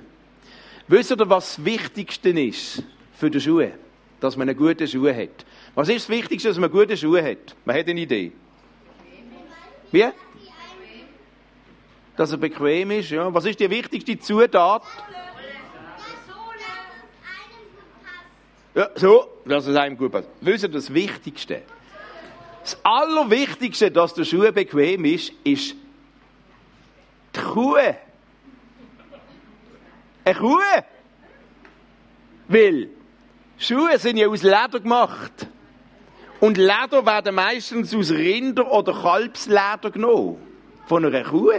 Wisst 0.88 1.12
ihr, 1.12 1.30
was 1.30 1.56
das 1.58 1.66
Wichtigste 1.66 2.30
ist 2.30 2.84
für 3.14 3.30
die 3.30 3.40
Schuhe? 3.40 3.74
Dass 4.22 4.38
man 4.38 4.48
einen 4.48 4.58
guten 4.58 4.88
Schuh 4.88 5.10
hat. 5.10 5.46
Was 5.76 5.90
ist 5.90 6.08
das 6.08 6.10
Wichtigste, 6.10 6.48
dass 6.48 6.58
man 6.58 6.72
gute 6.72 6.96
Schuhe 6.96 7.22
hat? 7.22 7.56
Man 7.66 7.78
hat 7.78 7.88
eine 7.90 8.00
Idee. 8.00 8.32
Wie? 9.92 10.06
Dass 12.16 12.32
er 12.32 12.38
bequem 12.38 12.92
ist, 12.92 13.10
ja. 13.10 13.34
Was 13.34 13.46
ist 13.46 13.60
die 13.60 13.70
wichtigste 13.70 14.18
Zutat? 14.20 14.84
Ja, 18.74 18.90
so, 18.96 19.28
dass 19.44 19.68
es 19.68 19.76
einem 19.76 19.98
gut 19.98 20.14
passt. 20.14 20.30
Wisst 20.40 20.64
ihr, 20.64 20.70
das 20.70 20.94
Wichtigste? 20.94 21.64
Das 22.62 22.78
Allerwichtigste, 22.84 23.92
dass 23.92 24.14
der 24.14 24.24
Schuh 24.24 24.52
bequem 24.52 25.04
ist, 25.04 25.34
ist 25.44 25.76
die 27.36 27.40
Kuh. 27.40 27.76
Eine 30.24 30.36
Kuh. 30.36 30.60
Weil 32.48 32.90
Schuhe 33.62 33.96
sind 34.00 34.18
ja 34.18 34.28
aus 34.28 34.42
Leder 34.42 34.80
gemacht. 34.80 35.48
Und 36.40 36.58
Leder 36.58 37.06
werden 37.06 37.36
meistens 37.36 37.94
aus 37.94 38.10
Rinder- 38.10 38.72
oder 38.72 38.92
Kalbsleder 38.92 39.92
genommen. 39.92 40.38
Von 40.88 41.06
einer 41.06 41.24
Kuh. 41.24 41.52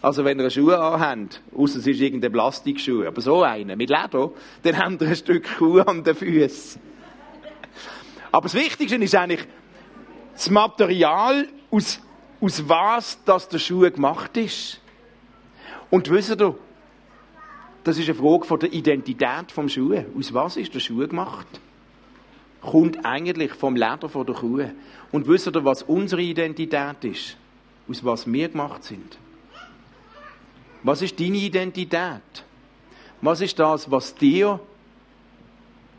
Also 0.00 0.24
wenn 0.24 0.40
ihr 0.40 0.48
Schuhe 0.48 0.80
anhabt, 0.80 1.42
außer 1.54 1.78
es 1.78 1.86
ist 1.86 2.00
irgendein 2.00 2.32
Plastikschuh, 2.32 3.04
aber 3.04 3.20
so 3.20 3.42
einen 3.42 3.76
mit 3.76 3.90
Leder, 3.90 4.30
dann 4.62 4.78
habt 4.78 5.02
ihr 5.02 5.08
ein 5.08 5.16
Stück 5.16 5.58
Kuh 5.58 5.80
an 5.80 6.02
den 6.02 6.14
Füßen. 6.14 6.80
Aber 8.32 8.44
das 8.44 8.54
Wichtigste 8.54 8.96
ist 8.96 9.14
eigentlich 9.14 9.46
das 10.32 10.48
Material, 10.48 11.46
aus, 11.70 12.00
aus 12.40 12.66
was 12.66 13.22
das 13.26 13.46
der 13.50 13.58
Schuh 13.58 13.90
gemacht 13.90 14.34
ist. 14.38 14.80
Und 15.90 16.08
wisst 16.08 16.40
ihr, 16.40 16.56
das 17.84 17.98
ist 17.98 18.08
eine 18.08 18.18
Frage 18.18 18.44
von 18.44 18.58
der 18.58 18.72
Identität 18.72 19.52
vom 19.52 19.68
Schuh. 19.68 20.02
Aus 20.18 20.32
was 20.32 20.56
ist 20.56 20.74
der 20.74 20.80
Schuh 20.80 21.06
gemacht? 21.06 21.46
Kommt 22.62 23.04
eigentlich 23.04 23.52
vom 23.52 23.76
Leder 23.76 24.08
von 24.08 24.24
der 24.24 24.34
Kuh. 24.34 24.64
Und 25.12 25.28
wisst 25.28 25.46
ihr, 25.46 25.64
was 25.64 25.82
unsere 25.82 26.22
Identität 26.22 27.04
ist? 27.04 27.36
Aus 27.86 28.02
was 28.02 28.26
wir 28.26 28.48
gemacht 28.48 28.84
sind? 28.84 29.18
Was 30.82 31.02
ist 31.02 31.20
deine 31.20 31.36
Identität? 31.36 32.44
Was 33.20 33.42
ist 33.42 33.58
das, 33.58 33.90
was 33.90 34.14
dir 34.14 34.60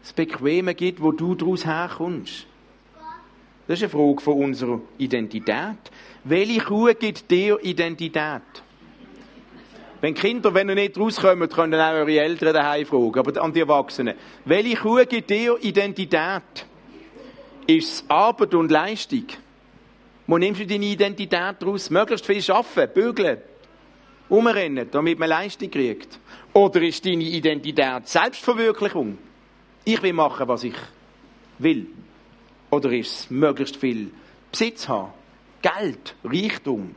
das 0.02 0.14
Bequeme 0.14 0.74
gibt, 0.74 1.02
wo 1.02 1.12
du 1.12 1.36
daraus 1.36 1.66
herkommst? 1.66 2.48
Das 3.68 3.80
ist 3.80 3.84
eine 3.84 3.90
Frage 3.90 4.22
von 4.22 4.44
unserer 4.44 4.82
Identität. 4.98 5.78
Welche 6.24 6.62
Kuh 6.62 6.92
gibt 7.00 7.30
dir 7.30 7.64
Identität? 7.64 8.42
Wenn 10.02 10.14
Kinder, 10.14 10.54
wenn 10.54 10.70
ihr 10.70 10.76
nicht 10.76 10.98
rauskommt, 10.98 11.54
können 11.54 11.80
auch 11.80 11.94
eure 11.94 12.20
Eltern 12.20 12.54
daheim 12.54 12.86
fragen, 12.86 13.18
aber 13.18 13.42
an 13.42 13.54
die 13.54 13.62
Erwachsenen. 13.62 14.16
Welche 14.44 14.76
Kuh 14.76 15.04
gibt 15.08 15.30
dir 15.30 15.58
Identität? 15.62 16.66
Ist 17.68 17.94
es 17.94 18.10
Arbeit 18.10 18.54
und 18.54 18.70
Leistung? 18.70 19.26
Wo 20.28 20.38
nimmst 20.38 20.62
du 20.62 20.68
deine 20.68 20.86
Identität 20.86 21.62
daraus? 21.62 21.90
Möglichst 21.90 22.26
viel 22.26 22.52
arbeiten, 22.52 22.94
bügeln, 22.94 23.38
umrennen, 24.30 24.88
damit 24.92 25.18
man 25.18 25.30
Leistung 25.30 25.72
kriegt? 25.72 26.20
Oder 26.54 26.82
ist 26.82 27.06
deine 27.06 27.24
Identität 27.24 28.08
Selbstverwirklichung? 28.08 29.18
Ich 29.84 30.02
will 30.02 30.14
machen, 30.14 30.48
was 30.48 30.64
ich 30.64 30.76
will. 31.60 31.88
Oder 32.70 32.92
ist 32.92 33.20
es 33.20 33.30
möglichst 33.30 33.78
viel 33.78 34.12
Besitz 34.52 34.88
haben? 34.88 35.14
Geld, 35.62 36.16
Reichtum? 36.24 36.96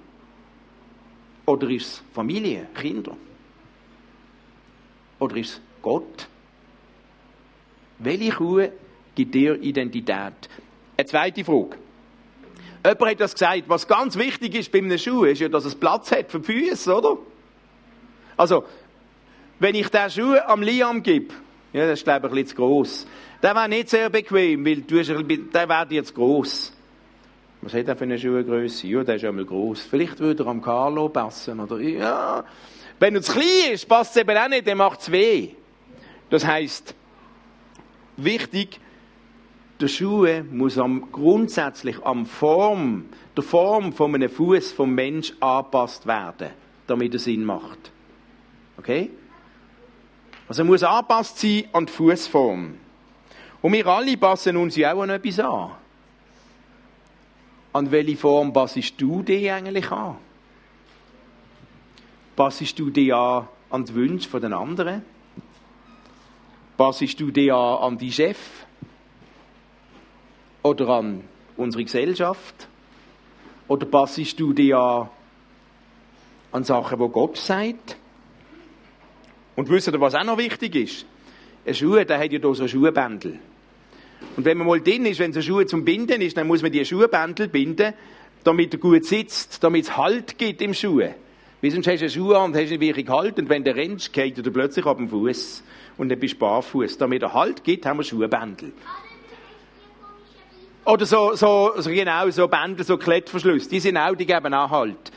Oder 1.49 1.71
ist 1.71 1.87
es 1.87 2.03
Familie, 2.13 2.67
Kinder? 2.75 3.17
Oder 5.19 5.37
ist 5.39 5.53
es 5.53 5.61
Gott? 5.81 6.29
Welche 7.99 8.33
Kuh 8.33 8.69
gibt 9.15 9.35
dir 9.35 9.59
Identität? 9.59 10.35
Eine 10.95 11.07
zweite 11.07 11.43
Frage. 11.43 11.79
Jemand 12.85 13.11
hat 13.11 13.21
das 13.21 13.33
gesagt, 13.33 13.63
was 13.67 13.89
ganz 13.89 14.19
wichtig 14.19 14.57
ist 14.57 14.71
bei 14.71 14.81
einem 14.81 14.99
Schuh, 14.99 15.25
ist 15.25 15.41
ja, 15.41 15.49
dass 15.49 15.65
es 15.65 15.75
Platz 15.75 16.13
hat 16.13 16.31
für 16.31 16.41
die 16.41 16.69
Füße, 16.69 16.95
oder? 16.95 17.17
Also, 18.37 18.65
wenn 19.59 19.75
ich 19.75 19.89
den 19.89 20.11
Schuh 20.11 20.35
am 20.47 20.61
Liam 20.61 21.03
gebe, 21.03 21.33
ja, 21.73 21.87
das 21.87 22.01
ist 22.01 22.05
glaube 22.05 22.27
ich 22.27 22.33
ein 22.33 22.35
bisschen 22.35 22.49
zu 22.49 22.57
gross, 22.57 23.07
der 23.43 23.55
wäre 23.55 23.71
nicht 23.71 23.89
sehr 23.89 24.11
bequem, 24.11 24.67
weil 24.67 24.83
du 24.83 25.03
der 25.03 25.69
wäre 25.69 25.87
jetzt 25.95 26.15
gross. 26.15 26.75
Was 27.61 27.75
hat 27.75 27.89
er 27.89 27.97
für 27.97 28.05
eine 28.05 28.19
Schuhgröße? 28.19 28.87
Ja, 28.87 29.03
der 29.03 29.17
ist 29.17 29.23
ja 29.23 29.33
mal 29.33 29.45
gross. 29.45 29.83
Vielleicht 29.83 30.21
würde 30.21 30.45
er 30.45 30.47
am 30.47 30.63
Carlo 30.63 31.09
passen, 31.09 31.59
oder? 31.59 31.81
Ja. 31.81 32.45
Wenn 33.01 33.15
er 33.15 33.23
zu 33.23 33.33
klein 33.33 33.73
ist, 33.73 33.89
passt 33.89 34.17
es 34.17 34.23
eben 34.23 34.37
auch 34.37 34.49
nicht, 34.49 34.67
dann 34.67 34.79
macht 34.79 35.01
es 35.01 35.11
weh. 35.11 35.51
Das 36.31 36.47
heisst, 36.47 36.95
wichtig, 38.17 38.81
der 39.81 39.89
Schuh 39.89 40.27
muss 40.51 40.79
am, 40.79 41.11
grundsätzlich 41.13 42.05
am 42.05 42.27
Form, 42.27 43.07
der 43.37 43.45
Form 43.45 43.93
von 43.93 44.15
einem 44.15 44.29
Fuß 44.29 44.73
vom 44.73 44.95
Mensch 44.95 45.33
angepasst 45.41 46.07
werden, 46.07 46.51
damit 46.87 47.15
er 47.15 47.21
Sinn 47.21 47.45
macht. 47.45 47.93
Okay? 48.77 49.11
Also 50.49 50.63
er 50.63 50.67
muss 50.67 50.83
angepasst 50.83 51.39
sein 51.39 51.65
an 51.73 51.87
die 51.87 51.93
Fußform. 51.93 52.75
Und 53.61 53.73
wir 53.73 53.87
alle 53.87 54.17
passen 54.17 54.57
uns 54.57 54.77
ja 54.77 54.93
auch 54.93 55.03
an 55.03 55.11
etwas 55.11 55.41
an. 55.41 55.71
An 57.73 57.91
welche 57.91 58.17
Form 58.17 58.53
passest 58.53 59.01
du 59.01 59.23
dich 59.23 59.51
eigentlich 59.51 59.91
an? 59.91 60.17
Passest 62.35 62.79
du 62.79 62.91
dich 62.91 63.13
an 63.15 63.49
an 63.71 63.85
die 63.85 63.95
Wünsche 63.95 64.41
der 64.41 64.53
anderen? 64.53 65.03
Passest 66.77 67.21
du 67.21 67.31
dich 67.31 67.53
an 67.53 67.79
an 67.83 67.99
die 67.99 68.13
Chef? 68.13 68.39
Oder 70.63 70.89
an 70.89 71.25
unsere 71.57 71.85
Gesellschaft? 71.85 72.69
Oder 73.69 73.87
passest 73.87 74.41
du 74.41 74.53
dich 74.53 74.75
an 74.75 75.09
an 76.51 76.65
Sachen, 76.65 76.99
wo 76.99 77.09
Gott 77.09 77.37
sagt? 77.37 77.97
Und 79.57 79.69
wisst 79.69 79.89
ihr, 79.89 80.01
was 80.01 80.15
auch 80.15 80.25
noch 80.25 80.39
wichtig 80.39 80.75
ist? 80.77 81.07
Ein 81.67 81.75
Schuh, 81.75 81.97
der 81.97 82.19
hat 82.19 82.33
ja 82.33 82.39
hier 82.41 82.55
so 82.55 82.67
Schuhbändel. 82.67 83.41
Und 84.37 84.45
wenn 84.45 84.59
man 84.59 84.67
mal 84.67 84.81
drin 84.81 85.07
ist, 85.07 85.19
wenn 85.19 85.33
so 85.33 85.43
Schuhe 85.43 85.67
zum 85.67 85.85
Binden 85.85 86.21
ist, 86.21 86.37
dann 86.37 86.47
muss 86.47 86.63
man 86.63 86.71
die 86.71 86.85
Schuhbändel 86.85 87.49
binden, 87.49 87.93
damit 88.45 88.73
er 88.73 88.79
gut 88.79 89.05
sitzt, 89.05 89.63
damit 89.63 89.85
es 89.85 89.97
Halt 89.97 90.39
gibt 90.39 90.63
im 90.63 90.75
Schuh. 90.75 91.03
Weil 91.61 91.71
sonst 91.71 91.89
hast 91.89 92.01
du 92.01 92.05
einen 92.05 92.11
Schuh 92.11 92.35
an 92.35 92.45
und 92.51 92.57
hast 92.57 92.71
nicht 92.71 92.81
wirklich 92.81 93.09
Halt 93.09 93.39
und 93.39 93.49
wenn 93.49 93.65
du 93.65 93.75
rennst, 93.75 94.13
geht 94.13 94.39
er 94.39 94.51
plötzlich 94.51 94.87
ab 94.87 94.99
dem 94.99 95.09
Fuß 95.09 95.63
und 95.97 96.09
dann 96.09 96.19
bist 96.19 96.35
du 96.35 96.39
barfuß. 96.39 96.99
Damit 96.99 97.23
er 97.23 97.35
Halt 97.35 97.65
gibt, 97.65 97.85
haben 97.85 97.99
wir 97.99 98.05
Schuhbändel. 98.05 98.73
Oder 100.85 101.05
so, 101.05 101.35
so, 101.35 101.73
so 101.77 101.91
genau, 101.91 102.31
so 102.31 102.49
Bändel, 102.49 102.85
so 102.85 102.97
Klettverschlüsse, 102.97 103.69
die 103.69 103.81
sind 103.81 103.97
auch, 103.99 104.15
die 104.15 104.25
geben 104.25 104.55
auch 104.55 104.71
Halt. 104.71 105.13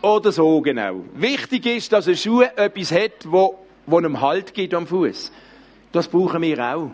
Oder 0.00 0.32
so, 0.32 0.60
genau. 0.60 1.04
Wichtig 1.14 1.66
ist, 1.66 1.92
dass 1.92 2.08
ein 2.08 2.16
Schuh 2.16 2.42
etwas 2.42 2.90
hat, 2.92 3.24
wo, 3.24 3.66
wo 3.86 3.98
einem 3.98 4.20
Halt 4.20 4.54
gibt 4.54 4.74
am 4.74 4.86
Fuß. 4.86 5.30
Das 5.92 6.08
brauchen 6.08 6.42
wir 6.42 6.58
auch. 6.60 6.90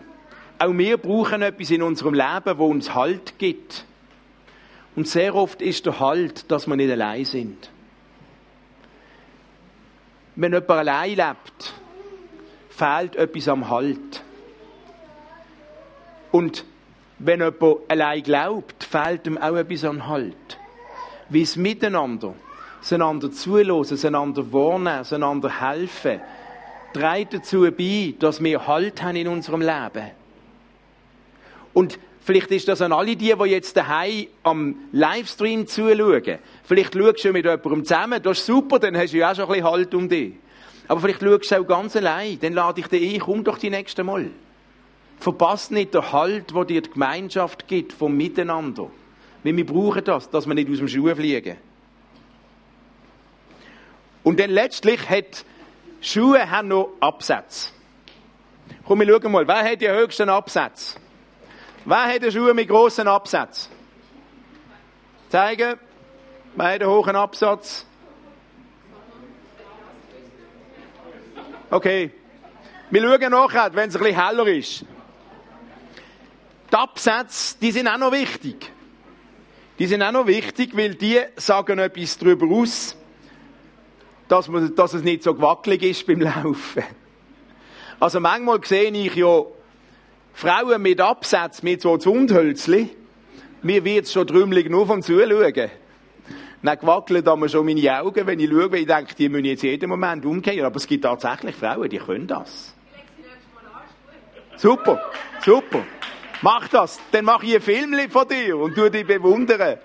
Auch 0.57 0.77
wir 0.77 0.97
brauchen 0.97 1.41
etwas 1.41 1.71
in 1.71 1.81
unserem 1.81 2.13
Leben, 2.13 2.57
wo 2.57 2.67
uns 2.67 2.93
Halt 2.93 3.37
gibt. 3.37 3.85
Und 4.95 5.07
sehr 5.07 5.35
oft 5.35 5.61
ist 5.61 5.85
der 5.85 5.99
Halt, 5.99 6.49
dass 6.49 6.67
wir 6.67 6.75
nicht 6.77 6.91
allein 6.91 7.25
sind. 7.25 7.69
Wenn 10.37 10.53
jemand 10.53 10.69
allein 10.69 11.15
lebt, 11.15 11.73
fehlt 12.69 13.15
etwas 13.15 13.47
am 13.47 13.69
Halt. 13.69 14.23
Und 16.31 16.65
wenn 17.19 17.41
jemand 17.41 17.77
allein 17.89 18.23
glaubt, 18.23 18.83
fehlt 18.83 19.27
ihm 19.27 19.37
auch 19.37 19.55
etwas 19.55 19.83
an 19.83 20.07
Halt. 20.07 20.57
Wie 21.29 21.41
es 21.41 21.55
miteinander, 21.55 22.33
einander 22.91 23.31
zulassen, 23.31 24.05
einander 24.05 24.51
wahrnehmen, 24.53 25.05
einander 25.09 25.61
helfen, 25.61 26.21
trägt 26.93 27.33
dazu 27.33 27.69
bei, 27.71 28.13
dass 28.19 28.43
wir 28.43 28.67
Halt 28.67 29.01
haben 29.01 29.15
in 29.15 29.27
unserem 29.27 29.61
Leben. 29.61 30.11
Und 31.73 31.99
vielleicht 32.21 32.51
ist 32.51 32.67
das 32.67 32.81
an 32.81 32.93
alle 32.93 33.15
die, 33.15 33.33
die 33.33 33.49
jetzt 33.49 33.75
daheim 33.75 34.27
am 34.43 34.75
Livestream 34.91 35.67
zuschauen. 35.67 36.39
Vielleicht 36.63 36.93
schaust 36.93 37.25
du 37.25 37.33
mit 37.33 37.45
jemandem 37.45 37.83
zusammen, 37.83 38.21
das 38.23 38.39
ist 38.39 38.45
super, 38.45 38.79
dann 38.79 38.95
hast 38.97 39.13
du 39.13 39.17
ja 39.17 39.31
auch 39.31 39.35
schon 39.35 39.45
ein 39.45 39.51
bisschen 39.51 39.65
Halt 39.65 39.93
um 39.93 40.09
dich. 40.09 40.33
Aber 40.87 41.01
vielleicht 41.01 41.21
schaust 41.21 41.51
du 41.51 41.61
auch 41.61 41.67
ganz 41.67 41.95
allein. 41.95 42.39
Dann 42.39 42.53
lade 42.53 42.79
ich 42.79 42.87
dich 42.87 43.13
ein, 43.13 43.19
komm 43.19 43.43
doch 43.43 43.57
die 43.57 43.69
nächste 43.69 44.03
Mal. 44.03 44.29
Verpass 45.19 45.71
nicht 45.71 45.93
den 45.93 46.11
Halt, 46.11 46.53
wo 46.53 46.63
dir 46.63 46.81
die 46.81 46.89
Gemeinschaft 46.89 47.67
gibt 47.67 47.93
vom 47.93 48.15
Miteinander. 48.15 48.89
Weil 49.43 49.57
wir 49.57 49.65
brauchen 49.65 50.03
das, 50.03 50.29
dass 50.29 50.47
wir 50.47 50.53
nicht 50.53 50.69
aus 50.69 50.77
dem 50.77 50.87
Schuh 50.87 51.13
fliegen. 51.15 51.57
Und 54.23 54.39
dann 54.39 54.49
letztlich 54.49 55.09
hat 55.09 55.45
Schuhe 56.05 56.51
haben 56.51 56.67
noch 56.67 56.91
Absätze. 56.99 57.71
Komm, 58.85 58.99
wir 58.99 59.07
schauen 59.07 59.31
mal, 59.31 59.47
wer 59.47 59.71
hat 59.71 59.81
die 59.81 59.89
höchsten 59.89 60.29
Absätze? 60.29 60.99
Wer 61.83 62.03
hat 62.03 62.31
Schuhe 62.31 62.53
mit 62.53 62.67
grossen 62.67 63.07
Absätzen? 63.07 63.71
Zeigen. 65.29 65.79
Wer 66.55 66.65
hat 66.65 66.81
einen 66.81 66.89
hohen 66.91 67.15
Absatz? 67.15 67.87
Okay. 71.71 72.11
Wir 72.91 73.01
schauen 73.01 73.31
nachher, 73.31 73.73
wenn 73.73 73.89
es 73.89 73.95
ein 73.95 74.03
bisschen 74.03 74.27
heller 74.27 74.47
ist. 74.47 74.85
Die 76.71 76.75
Absätze, 76.75 77.57
die 77.59 77.71
sind 77.71 77.87
auch 77.87 77.97
noch 77.97 78.11
wichtig. 78.11 78.71
Die 79.79 79.87
sind 79.87 80.03
auch 80.03 80.11
noch 80.11 80.27
wichtig, 80.27 80.77
weil 80.77 80.93
die 80.93 81.19
sagen 81.35 81.79
etwas 81.79 82.19
darüber 82.19 82.45
aus, 82.55 82.95
dass, 84.27 84.47
man, 84.47 84.75
dass 84.75 84.93
es 84.93 85.03
nicht 85.03 85.23
so 85.23 85.33
gewackelig 85.33 85.83
ist 85.83 86.07
beim 86.07 86.21
Laufen. 86.21 86.83
Also 87.99 88.19
manchmal 88.19 88.63
sehe 88.63 88.91
ich 88.91 89.15
ja 89.15 89.43
Frauen 90.33 90.81
mit 90.81 90.99
Absätzen, 90.99 91.63
mit 91.63 91.81
so 91.81 91.97
Zundhölzli. 91.97 92.89
Mir 93.61 93.83
wird 93.83 94.05
es 94.05 94.13
schon 94.13 94.27
trümmelig 94.27 94.69
nur 94.69 94.85
vom 94.85 95.01
Zuschauen. 95.01 95.71
Dann 96.61 96.79
gewackelt 96.79 97.27
haben 97.27 97.47
schon 97.47 97.65
meine 97.65 98.01
Augen, 98.01 98.25
wenn 98.25 98.39
ich 98.39 98.49
schaue, 98.49 98.77
ich 98.77 98.87
denke, 98.87 99.13
die 99.15 99.29
müssen 99.29 99.45
jetzt 99.45 99.63
jeden 99.63 99.89
Moment 99.89 100.25
umkehren. 100.25 100.65
Aber 100.65 100.77
es 100.77 100.87
gibt 100.87 101.03
tatsächlich 101.03 101.55
Frauen, 101.55 101.89
die 101.89 101.99
können 101.99 102.27
das. 102.27 102.73
Super, 104.57 105.11
super. 105.43 105.83
Mach 106.41 106.67
das. 106.67 106.99
Dann 107.11 107.25
mache 107.25 107.45
ich 107.45 107.55
ein 107.55 107.61
Film 107.61 108.09
von 108.09 108.27
dir 108.27 108.57
und 108.57 108.73
tu 108.73 108.89
dich 108.89 109.05
bewundern. 109.05 109.77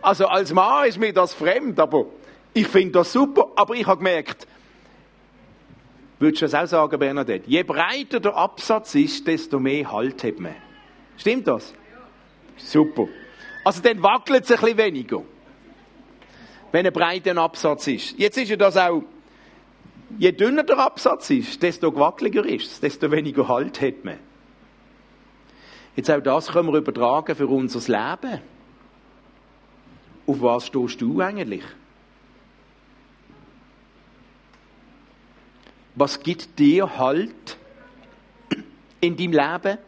Also 0.00 0.26
als 0.26 0.52
Mann 0.52 0.88
ist 0.88 0.98
mir 0.98 1.12
das 1.12 1.34
fremd, 1.34 1.78
aber 1.78 2.06
ich 2.54 2.66
finde 2.66 2.92
das 2.92 3.12
super. 3.12 3.50
Aber 3.56 3.74
ich 3.74 3.86
habe 3.86 3.98
gemerkt, 3.98 4.46
würdest 6.18 6.42
du 6.42 6.46
das 6.46 6.54
auch 6.54 6.66
sagen, 6.66 6.98
Bernadette? 6.98 7.48
Je 7.48 7.62
breiter 7.62 8.20
der 8.20 8.36
Absatz 8.36 8.94
ist, 8.94 9.26
desto 9.26 9.58
mehr 9.58 9.90
Halt 9.90 10.22
hat 10.22 10.38
man. 10.38 10.54
Stimmt 11.16 11.46
das? 11.46 11.72
Super. 12.56 13.08
Also 13.64 13.80
dann 13.80 14.02
wackelt 14.02 14.44
es 14.44 14.50
ein 14.50 14.58
bisschen 14.58 14.78
weniger. 14.78 15.22
Wenn 16.70 16.86
ein 16.86 16.92
breiter 16.92 17.36
Absatz 17.36 17.86
ist. 17.86 18.18
Jetzt 18.18 18.38
ist 18.38 18.48
ja 18.48 18.56
das 18.56 18.76
auch, 18.76 19.02
je 20.18 20.32
dünner 20.32 20.62
der 20.62 20.78
Absatz 20.78 21.30
ist, 21.30 21.62
desto 21.62 21.92
gewackeliger 21.92 22.44
ist 22.44 22.72
es, 22.72 22.80
desto 22.80 23.10
weniger 23.10 23.48
Halt 23.48 23.80
hat 23.80 24.04
man. 24.04 24.18
Jetzt 25.94 26.10
auch 26.10 26.22
das 26.22 26.48
können 26.48 26.72
wir 26.72 26.78
übertragen 26.78 27.36
für 27.36 27.46
unser 27.46 27.80
Leben. 27.80 28.40
Auf 30.26 30.40
was 30.40 30.66
stehst 30.66 31.00
du 31.00 31.20
eigentlich? 31.20 31.62
Was 35.94 36.20
gibt 36.20 36.58
dir 36.58 36.98
Halt 36.98 37.58
in 39.00 39.16
deinem 39.16 39.32
Leben? 39.32 39.78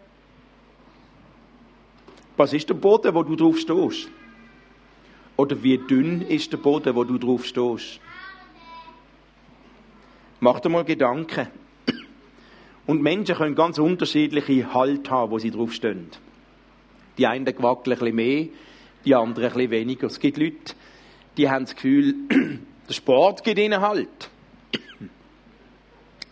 Was 2.36 2.52
ist 2.52 2.68
der 2.68 2.74
Boden, 2.74 3.14
wo 3.14 3.22
du 3.22 3.36
drauf 3.36 3.58
stehst? 3.58 4.08
Oder 5.36 5.62
wie 5.62 5.78
dünn 5.78 6.22
ist 6.22 6.52
der 6.52 6.58
Boden, 6.58 6.94
wo 6.94 7.04
du 7.04 7.18
drauf 7.18 7.46
stehst? 7.46 8.00
Mach 10.40 10.60
dir 10.60 10.68
mal 10.68 10.84
Gedanken. 10.84 11.48
Und 12.86 13.02
Menschen 13.02 13.36
können 13.36 13.54
ganz 13.54 13.78
unterschiedliche 13.78 14.74
Halt 14.74 15.10
haben, 15.10 15.30
wo 15.30 15.38
sie 15.38 15.50
drauf 15.50 15.72
stehen. 15.72 16.10
Die 17.16 17.26
einen 17.26 17.46
wackeln 17.46 17.94
ein 17.94 17.98
bisschen 17.98 18.16
mehr, 18.16 18.46
die 19.04 19.14
anderen 19.14 19.46
ein 19.46 19.54
bisschen 19.54 19.70
weniger. 19.70 20.06
Es 20.08 20.20
gibt 20.20 20.36
Leute, 20.36 20.74
die 21.36 21.48
haben 21.48 21.64
das 21.64 21.74
Gefühl, 21.74 22.14
der 22.88 22.92
Sport 22.92 23.42
gibt 23.42 23.58
ihnen 23.58 23.80
Halt. 23.80 24.28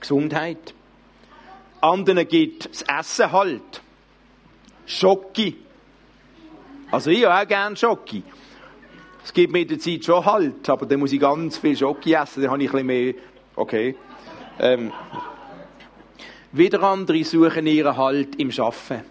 Gesundheit. 0.03 0.75
Anderen 1.81 2.29
gibt 2.29 2.69
das 2.69 2.83
Essen 2.83 3.33
Halt. 3.33 3.83
Schocki. 4.85 5.57
Also 6.91 7.11
ich 7.11 7.27
auch 7.27 7.49
gerne 7.49 7.77
Schocki. 7.77 8.23
Es 9.25 9.33
gibt 9.33 9.53
mir 9.53 9.67
der 9.67 9.79
Zeit 9.79 10.05
schon 10.05 10.25
Halt, 10.25 10.69
aber 10.69 10.87
dann 10.87 11.01
muss 11.01 11.13
ich 11.13 11.21
ganz 11.21 11.57
viel 11.57 11.77
Schocki 11.77 12.13
essen, 12.13 12.43
dann 12.43 12.51
habe 12.53 12.63
ich 12.63 12.69
ein 12.69 12.73
bisschen 12.73 12.87
mehr, 12.87 13.15
okay. 13.57 13.97
Ähm, 14.59 14.93
wieder 16.53 16.83
andere 16.83 17.25
suchen 17.25 17.67
ihren 17.67 17.97
Halt 17.97 18.35
im 18.37 18.51
Schaffen. 18.53 19.03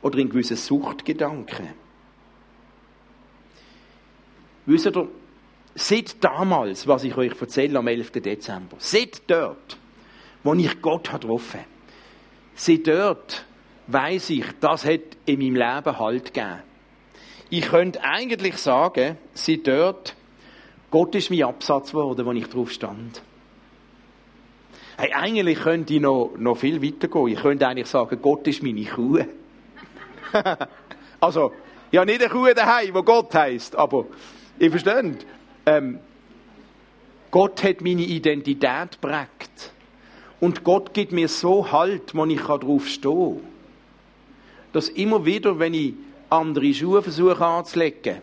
Oder 0.00 0.18
in 0.18 0.30
gewissen 0.30 0.56
Suchtgedanken. 0.56 1.68
Wisst 4.66 4.86
ihr, 4.86 5.08
seit 5.74 6.22
damals, 6.22 6.86
was 6.86 7.04
ich 7.04 7.16
euch 7.16 7.40
erzähle 7.40 7.78
am 7.78 7.88
11. 7.88 8.12
Dezember, 8.12 8.76
seit 8.78 9.22
dort, 9.28 9.78
wo 10.42 10.54
ich 10.54 10.80
Gott 10.82 11.10
getroffen 11.10 11.60
habe, 11.60 11.68
seit 12.54 12.86
dort 12.86 13.46
weiß 13.86 14.30
ich, 14.30 14.44
das 14.60 14.84
hat 14.84 15.00
in 15.26 15.38
meinem 15.38 15.56
Leben 15.56 15.98
Halt 15.98 16.34
gegeben. 16.34 16.62
Ich 17.50 17.68
könnte 17.68 18.02
eigentlich 18.02 18.56
sagen, 18.56 19.18
seit 19.34 19.66
dort, 19.66 20.14
Gott 20.90 21.14
ist 21.14 21.30
mein 21.30 21.42
Absatz 21.42 21.90
geworden, 21.90 22.24
wo 22.24 22.32
ich 22.32 22.48
drauf 22.48 22.70
stand. 22.70 23.22
Hey, 24.96 25.12
eigentlich 25.12 25.60
könnte 25.60 25.94
ich 25.94 26.00
noch, 26.00 26.32
noch 26.38 26.56
viel 26.56 26.82
weiter 26.82 27.08
gehen. 27.08 27.28
Ich 27.28 27.40
könnte 27.40 27.66
eigentlich 27.66 27.88
sagen, 27.88 28.18
Gott 28.22 28.46
ist 28.46 28.62
meine 28.62 28.84
Kuh. 28.84 29.20
also, 31.20 31.52
ja, 31.90 32.04
nicht 32.04 32.22
eine 32.22 32.30
Kuh 32.30 32.52
daheim, 32.54 32.94
wo 32.94 33.02
Gott 33.02 33.34
heißt, 33.34 33.76
aber 33.76 34.06
ihr 34.58 34.70
versteht, 34.70 35.26
ähm, 35.66 35.98
Gott 37.30 37.62
hat 37.64 37.80
meine 37.80 38.02
Identität 38.02 39.00
prägt. 39.00 39.72
Und 40.40 40.64
Gott 40.64 40.92
gibt 40.92 41.12
mir 41.12 41.28
so 41.28 41.70
Halt, 41.70 42.14
wo 42.14 42.24
ich 42.26 42.40
drauf 42.40 42.88
stehen 42.88 43.36
kann 43.36 43.52
dass 44.72 44.88
immer 44.88 45.24
wieder, 45.24 45.58
wenn 45.58 45.74
ich 45.74 45.94
andere 46.30 46.72
Schuhe 46.72 47.02
versuche 47.02 47.44
anzulegen, 47.44 48.22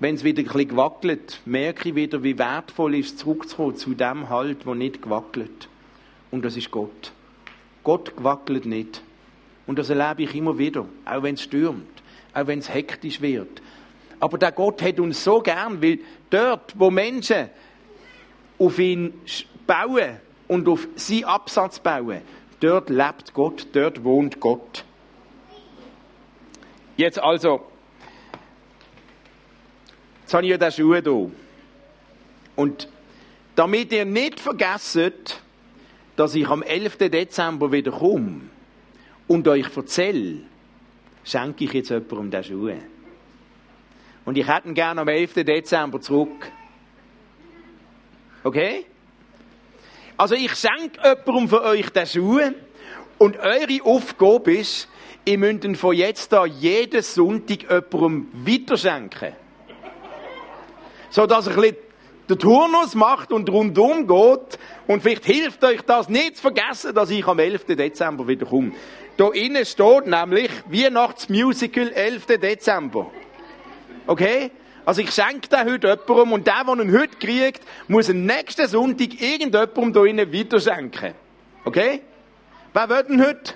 wenn 0.00 0.16
es 0.16 0.24
wieder 0.24 0.42
ein 0.42 0.46
bisschen 0.46 0.68
gewackelt, 0.68 1.40
merke 1.46 1.90
ich 1.90 1.94
wieder, 1.94 2.22
wie 2.22 2.38
wertvoll 2.38 2.96
ist, 2.96 3.20
zurückzukommen 3.20 3.76
zu 3.76 3.94
dem 3.94 4.28
Halt, 4.28 4.66
wo 4.66 4.74
nicht 4.74 5.00
gewackelt. 5.00 5.68
Und 6.30 6.44
das 6.44 6.56
ist 6.56 6.70
Gott. 6.70 7.12
Gott 7.84 8.16
gewackelt 8.16 8.66
nicht. 8.66 9.02
Und 9.66 9.78
das 9.78 9.88
erlebe 9.88 10.24
ich 10.24 10.34
immer 10.34 10.58
wieder, 10.58 10.86
auch 11.04 11.22
wenn 11.22 11.36
es 11.36 11.42
stürmt, 11.42 11.86
auch 12.34 12.46
wenn 12.46 12.58
es 12.58 12.74
hektisch 12.74 13.20
wird. 13.20 13.62
Aber 14.24 14.38
der 14.38 14.52
Gott 14.52 14.80
hat 14.80 14.98
uns 15.00 15.22
so 15.22 15.42
gern, 15.42 15.82
weil 15.82 15.98
dort, 16.30 16.72
wo 16.78 16.90
Menschen 16.90 17.50
auf 18.58 18.78
ihn 18.78 19.12
bauen 19.66 20.16
und 20.48 20.66
auf 20.66 20.88
seinen 20.96 21.24
Absatz 21.24 21.78
bauen, 21.78 22.22
dort 22.58 22.88
lebt 22.88 23.34
Gott, 23.34 23.66
dort 23.74 24.02
wohnt 24.02 24.40
Gott. 24.40 24.82
Jetzt 26.96 27.18
also, 27.18 27.66
jetzt 30.22 30.32
habe 30.32 30.44
ich 30.44 30.50
ja 30.52 30.56
den 30.56 30.72
Schuh 30.72 30.94
hier. 30.94 31.30
Und 32.56 32.88
damit 33.56 33.92
ihr 33.92 34.06
nicht 34.06 34.40
vergesst, 34.40 35.42
dass 36.16 36.34
ich 36.34 36.48
am 36.48 36.62
11. 36.62 36.96
Dezember 36.96 37.70
wieder 37.72 37.92
komme 37.92 38.40
und 39.28 39.46
euch 39.48 39.76
erzähle, 39.76 40.44
schenke 41.24 41.64
ich 41.64 41.74
jetzt 41.74 41.90
jemandem 41.90 42.30
den 42.30 42.42
Schuh. 42.42 42.72
Und 44.24 44.38
ich 44.38 44.48
hätte 44.48 44.68
ihn 44.68 44.74
gerne 44.74 45.02
am 45.02 45.08
11. 45.08 45.34
Dezember 45.34 46.00
zurück. 46.00 46.50
Okay? 48.42 48.86
Also 50.16 50.34
ich 50.34 50.54
schenke 50.54 51.00
jemandem 51.02 51.48
von 51.48 51.58
euch 51.60 51.90
den 51.90 52.06
Schuh 52.06 52.40
und 53.18 53.36
eure 53.38 53.82
Aufgabe 53.84 54.54
ist, 54.54 54.88
ihr 55.24 55.38
müsst 55.38 55.64
ihn 55.64 55.76
von 55.76 55.94
jetzt 55.94 56.32
an 56.32 56.50
jeden 56.50 57.02
Sonntag 57.02 57.62
jemandem 57.62 58.28
weiterschenken. 58.46 59.32
So 61.10 61.26
dass 61.26 61.48
ein 61.48 61.54
bisschen 61.54 61.76
den 62.28 62.38
Turnus 62.38 62.94
macht 62.94 63.32
und 63.32 63.48
rundum 63.50 64.06
geht. 64.06 64.58
Und 64.86 65.02
vielleicht 65.02 65.24
hilft 65.24 65.62
euch 65.64 65.82
das 65.82 66.08
nicht 66.08 66.36
zu 66.36 66.42
vergessen, 66.42 66.94
dass 66.94 67.10
ich 67.10 67.26
am 67.26 67.38
11. 67.38 67.66
Dezember 67.66 68.26
wieder 68.26 68.46
komme. 68.46 68.72
Da 69.16 69.28
innen 69.28 69.64
steht 69.64 70.06
nämlich 70.06 70.50
Weihnachtsmusical 70.68 71.92
11. 71.92 72.26
Dezember. 72.26 73.10
Okay? 74.06 74.50
Also 74.86 75.00
ich 75.00 75.10
schenke 75.10 75.48
den 75.48 75.64
heute 75.66 75.88
jemandem 75.88 76.32
und 76.32 76.46
der, 76.46 76.64
der 76.64 76.84
ihn 76.84 76.92
heute 76.92 77.16
kriegt, 77.16 77.62
muss 77.88 78.10
am 78.10 78.26
nächsten 78.26 78.68
Sonntag 78.68 79.20
irgendjemandem 79.20 79.92
da 79.92 80.04
innen 80.04 80.32
weiterschenken. 80.32 81.14
Okay? 81.64 82.02
Wer 82.72 82.88
will 82.88 83.02
denn 83.04 83.26
heute? 83.26 83.54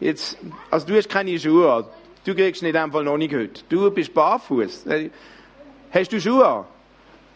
Jetzt, 0.00 0.36
also 0.70 0.86
du 0.86 0.96
hast 0.96 1.08
keine 1.08 1.38
Schuhe 1.38 1.72
an. 1.72 1.84
Du 2.24 2.34
kriegst 2.34 2.62
nicht 2.62 2.74
in 2.74 2.82
dem 2.82 2.92
Fall 2.92 3.04
noch 3.04 3.16
nicht 3.16 3.32
heute. 3.32 3.62
Du 3.68 3.90
bist 3.90 4.12
barfuß. 4.12 4.86
Hast 5.92 6.12
du 6.12 6.20
Schuhe 6.20 6.46
an? 6.46 6.64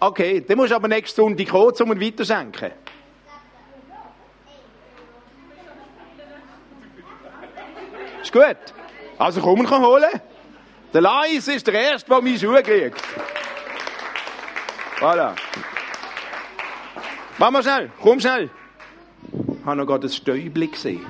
Okay, 0.01 0.45
dann 0.47 0.57
musst 0.57 0.73
du 0.73 0.77
aber 0.77 0.89
nächsten 0.89 1.15
Sonntag 1.15 1.49
kommen, 1.49 1.73
um 1.81 1.93
ihn 1.93 2.01
weiterschenken. 2.01 2.73
Ist 8.23 8.33
gut. 8.33 8.80
Also 9.21 9.43
komm, 9.43 9.61
ihn 9.61 9.71
holen. 9.71 10.19
Der 10.95 11.03
Lais 11.03 11.47
ist 11.47 11.67
der 11.67 11.75
Erste, 11.75 12.09
der 12.09 12.23
meine 12.23 12.39
Schuhe 12.39 12.63
kriegt. 12.63 13.03
Voilà. 14.99 15.35
Mach 17.37 17.51
mal 17.51 17.63
schnell, 17.63 17.91
komm 18.01 18.19
schnell. 18.19 18.49
Ich 19.31 19.67
habe 19.67 19.77
noch 19.77 19.87
gerade 19.87 20.07
ein 20.07 20.11
Stäubchen 20.11 20.73
gesehen. 20.73 21.05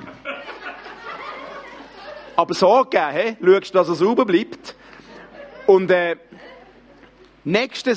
Aber 2.35 2.53
so 2.53 2.83
gegeben, 2.83 3.11
he? 3.13 3.37
schaust, 3.45 3.75
dass 3.75 3.87
er 3.87 3.95
sauber 3.95 4.25
bleibt. 4.25 4.75
Und 5.65 5.89
äh, 5.89 6.17
nächsten 7.45 7.95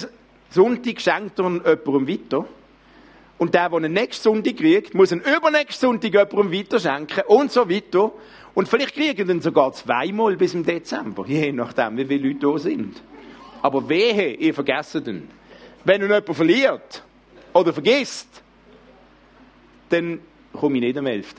Sonntag 0.48 1.00
schenkt 1.00 1.40
er 1.40 1.44
jemandem 1.44 2.09
weiter. 2.09 2.46
Und 3.38 3.54
der, 3.54 3.68
der 3.68 3.80
ihn 3.80 3.92
nächsten 3.92 4.22
Sonntag 4.22 4.56
kriegt, 4.56 4.94
muss 4.94 5.12
ihn 5.12 5.20
übernächsten 5.20 5.88
Sonntag 5.88 6.12
jemandem 6.12 6.52
weiter 6.52 6.78
schenken 6.78 7.22
und 7.26 7.50
so 7.50 7.68
weiter. 7.68 8.12
Und 8.54 8.68
vielleicht 8.68 8.94
kriegen 8.94 9.28
ihn 9.28 9.40
sogar 9.40 9.72
zweimal 9.72 10.36
bis 10.36 10.54
im 10.54 10.64
Dezember, 10.64 11.24
je 11.26 11.52
nachdem, 11.52 11.96
wie 11.96 12.04
viele 12.04 12.28
Leute 12.28 12.46
da 12.46 12.58
sind. 12.58 13.02
Aber 13.62 13.88
wehe, 13.88 14.34
ihr 14.34 14.54
vergesst 14.54 14.94
ihn. 14.94 15.28
Wenn 15.84 16.02
ihn 16.02 16.08
jemand 16.08 16.34
verliert 16.34 17.02
oder 17.52 17.72
vergisst, 17.72 18.42
dann 19.88 20.20
komme 20.52 20.76
ich 20.76 20.82
nicht 20.82 20.98
am 20.98 21.06
11. 21.06 21.34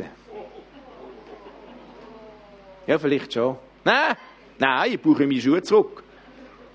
Ja, 2.88 3.00
vielleicht 3.00 3.34
schon. 3.34 3.56
Nein, 3.84 4.16
nein, 4.60 4.92
ich 4.92 5.02
brauche 5.02 5.26
meine 5.26 5.42
Schuhe 5.42 5.62
zurück. 5.64 6.04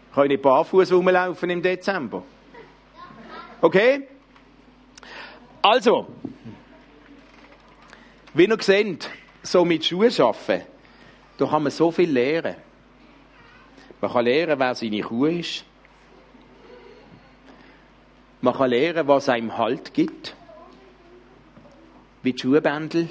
Ich 0.09 0.15
kann 0.15 0.29
nicht 0.29 0.43
barfuß 0.43 0.93
rumlaufen 0.93 1.51
im 1.51 1.63
Dezember. 1.63 2.23
Okay? 3.61 4.09
Also, 5.63 6.07
wie 8.33 8.45
ihr 8.47 8.63
seht, 8.63 9.11
so 9.43 9.65
mit 9.65 9.85
Schuhen 9.85 10.11
arbeiten, 10.19 10.65
da 11.37 11.47
kann 11.47 11.63
man 11.63 11.73
so 11.73 11.91
viel 11.91 12.11
lernen. 12.11 12.57
Man 14.01 14.11
kann 14.11 14.25
lernen, 14.25 14.59
wer 14.59 14.75
seine 14.75 15.01
Kuh 15.03 15.27
ist. 15.27 15.65
Man 18.41 18.55
kann 18.55 18.71
lernen, 18.71 19.07
was 19.07 19.29
einem 19.29 19.59
Halt 19.59 19.93
gibt. 19.93 20.35
Wie 22.23 22.33
die 22.33 22.39
Schuhbändel. 22.39 23.11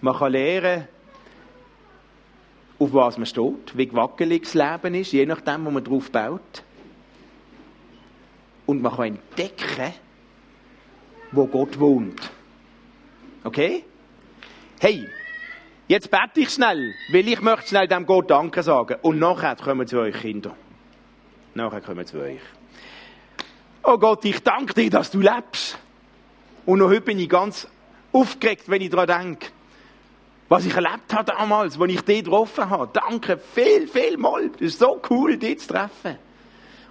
Man 0.00 0.16
kann 0.16 0.32
lernen, 0.32 0.88
auf 2.80 2.92
was 2.92 3.16
man 3.16 3.26
steht, 3.26 3.76
wie 3.78 3.92
wackelig 3.92 4.42
das 4.42 4.54
Leben 4.54 4.94
ist, 4.96 5.12
je 5.12 5.24
nachdem, 5.24 5.64
wo 5.66 5.70
man 5.70 5.84
drauf 5.84 6.10
baut. 6.10 6.64
Und 8.66 8.82
man 8.82 8.94
kann 8.94 9.04
entdecken, 9.04 9.94
wo 11.32 11.46
Gott 11.46 11.78
wohnt. 11.78 12.30
Okay? 13.44 13.84
Hey, 14.80 15.08
jetzt 15.88 16.10
bete 16.10 16.40
ich 16.40 16.50
schnell, 16.50 16.94
weil 17.10 17.28
ich 17.28 17.40
möchte 17.40 17.68
schnell 17.68 17.88
dem 17.88 18.06
Gott 18.06 18.30
Danke 18.30 18.62
sagen. 18.62 18.96
Und 19.02 19.18
nachher 19.18 19.56
kommen 19.56 19.86
zu 19.86 20.00
euch 20.00 20.20
Kinder. 20.20 20.56
Nachher 21.54 21.80
kommen 21.80 22.06
zu 22.06 22.20
euch. 22.20 22.40
Oh 23.82 23.98
Gott, 23.98 24.24
ich 24.24 24.40
danke 24.42 24.74
dir, 24.74 24.90
dass 24.90 25.10
du 25.10 25.20
lebst. 25.20 25.78
Und 26.66 26.80
noch 26.80 26.88
heute 26.88 27.02
bin 27.02 27.18
ich 27.18 27.28
ganz 27.28 27.68
aufgeregt, 28.12 28.64
wenn 28.66 28.82
ich 28.82 28.90
daran 28.90 29.06
denke, 29.06 29.46
was 30.48 30.66
ich 30.66 30.74
erlebt 30.74 31.12
habe 31.12 31.32
damals, 31.32 31.80
als 31.80 31.90
ich 31.90 32.00
dich 32.02 32.24
getroffen 32.24 32.68
habe. 32.68 32.90
Danke 32.92 33.38
viel, 33.38 33.86
viel 33.86 34.16
mal. 34.16 34.48
Das 34.50 34.60
ist 34.60 34.78
so 34.78 35.00
cool, 35.10 35.36
dich 35.36 35.60
zu 35.60 35.68
treffen. 35.68 36.18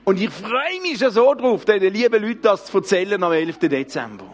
Und 0.05 0.21
ich 0.21 0.29
freue 0.29 0.81
mich 0.81 0.99
schon 0.99 1.11
so 1.11 1.33
drauf, 1.33 1.65
den 1.65 1.81
lieben 1.91 2.21
Leuten 2.23 2.41
das 2.43 2.65
zu 2.65 2.77
erzählen 2.77 3.21
am 3.21 3.31
11. 3.31 3.57
Dezember. 3.59 4.33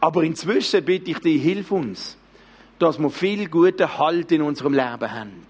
Aber 0.00 0.24
inzwischen 0.24 0.84
bitte 0.84 1.10
ich 1.10 1.18
dich, 1.18 1.42
hilf 1.42 1.70
uns, 1.70 2.16
dass 2.78 2.98
wir 2.98 3.10
viel 3.10 3.48
guten 3.48 3.98
Halt 3.98 4.32
in 4.32 4.42
unserem 4.42 4.72
Leben 4.72 5.12
haben. 5.12 5.44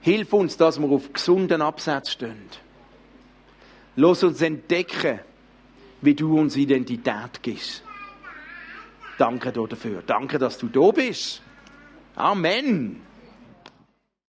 Hilf 0.00 0.32
uns, 0.32 0.56
dass 0.56 0.78
wir 0.78 0.88
auf 0.90 1.12
gesunden 1.12 1.62
Absatz 1.62 2.10
stehen. 2.10 2.50
Lass 3.96 4.24
uns 4.24 4.42
entdecken, 4.42 5.20
wie 6.02 6.14
du 6.14 6.38
uns 6.38 6.56
Identität 6.56 7.42
gibst. 7.42 7.82
Danke 9.16 9.52
dafür. 9.52 10.02
Danke, 10.04 10.38
dass 10.38 10.58
du 10.58 10.66
da 10.66 10.90
bist. 10.90 11.40
Amen. 12.16 13.00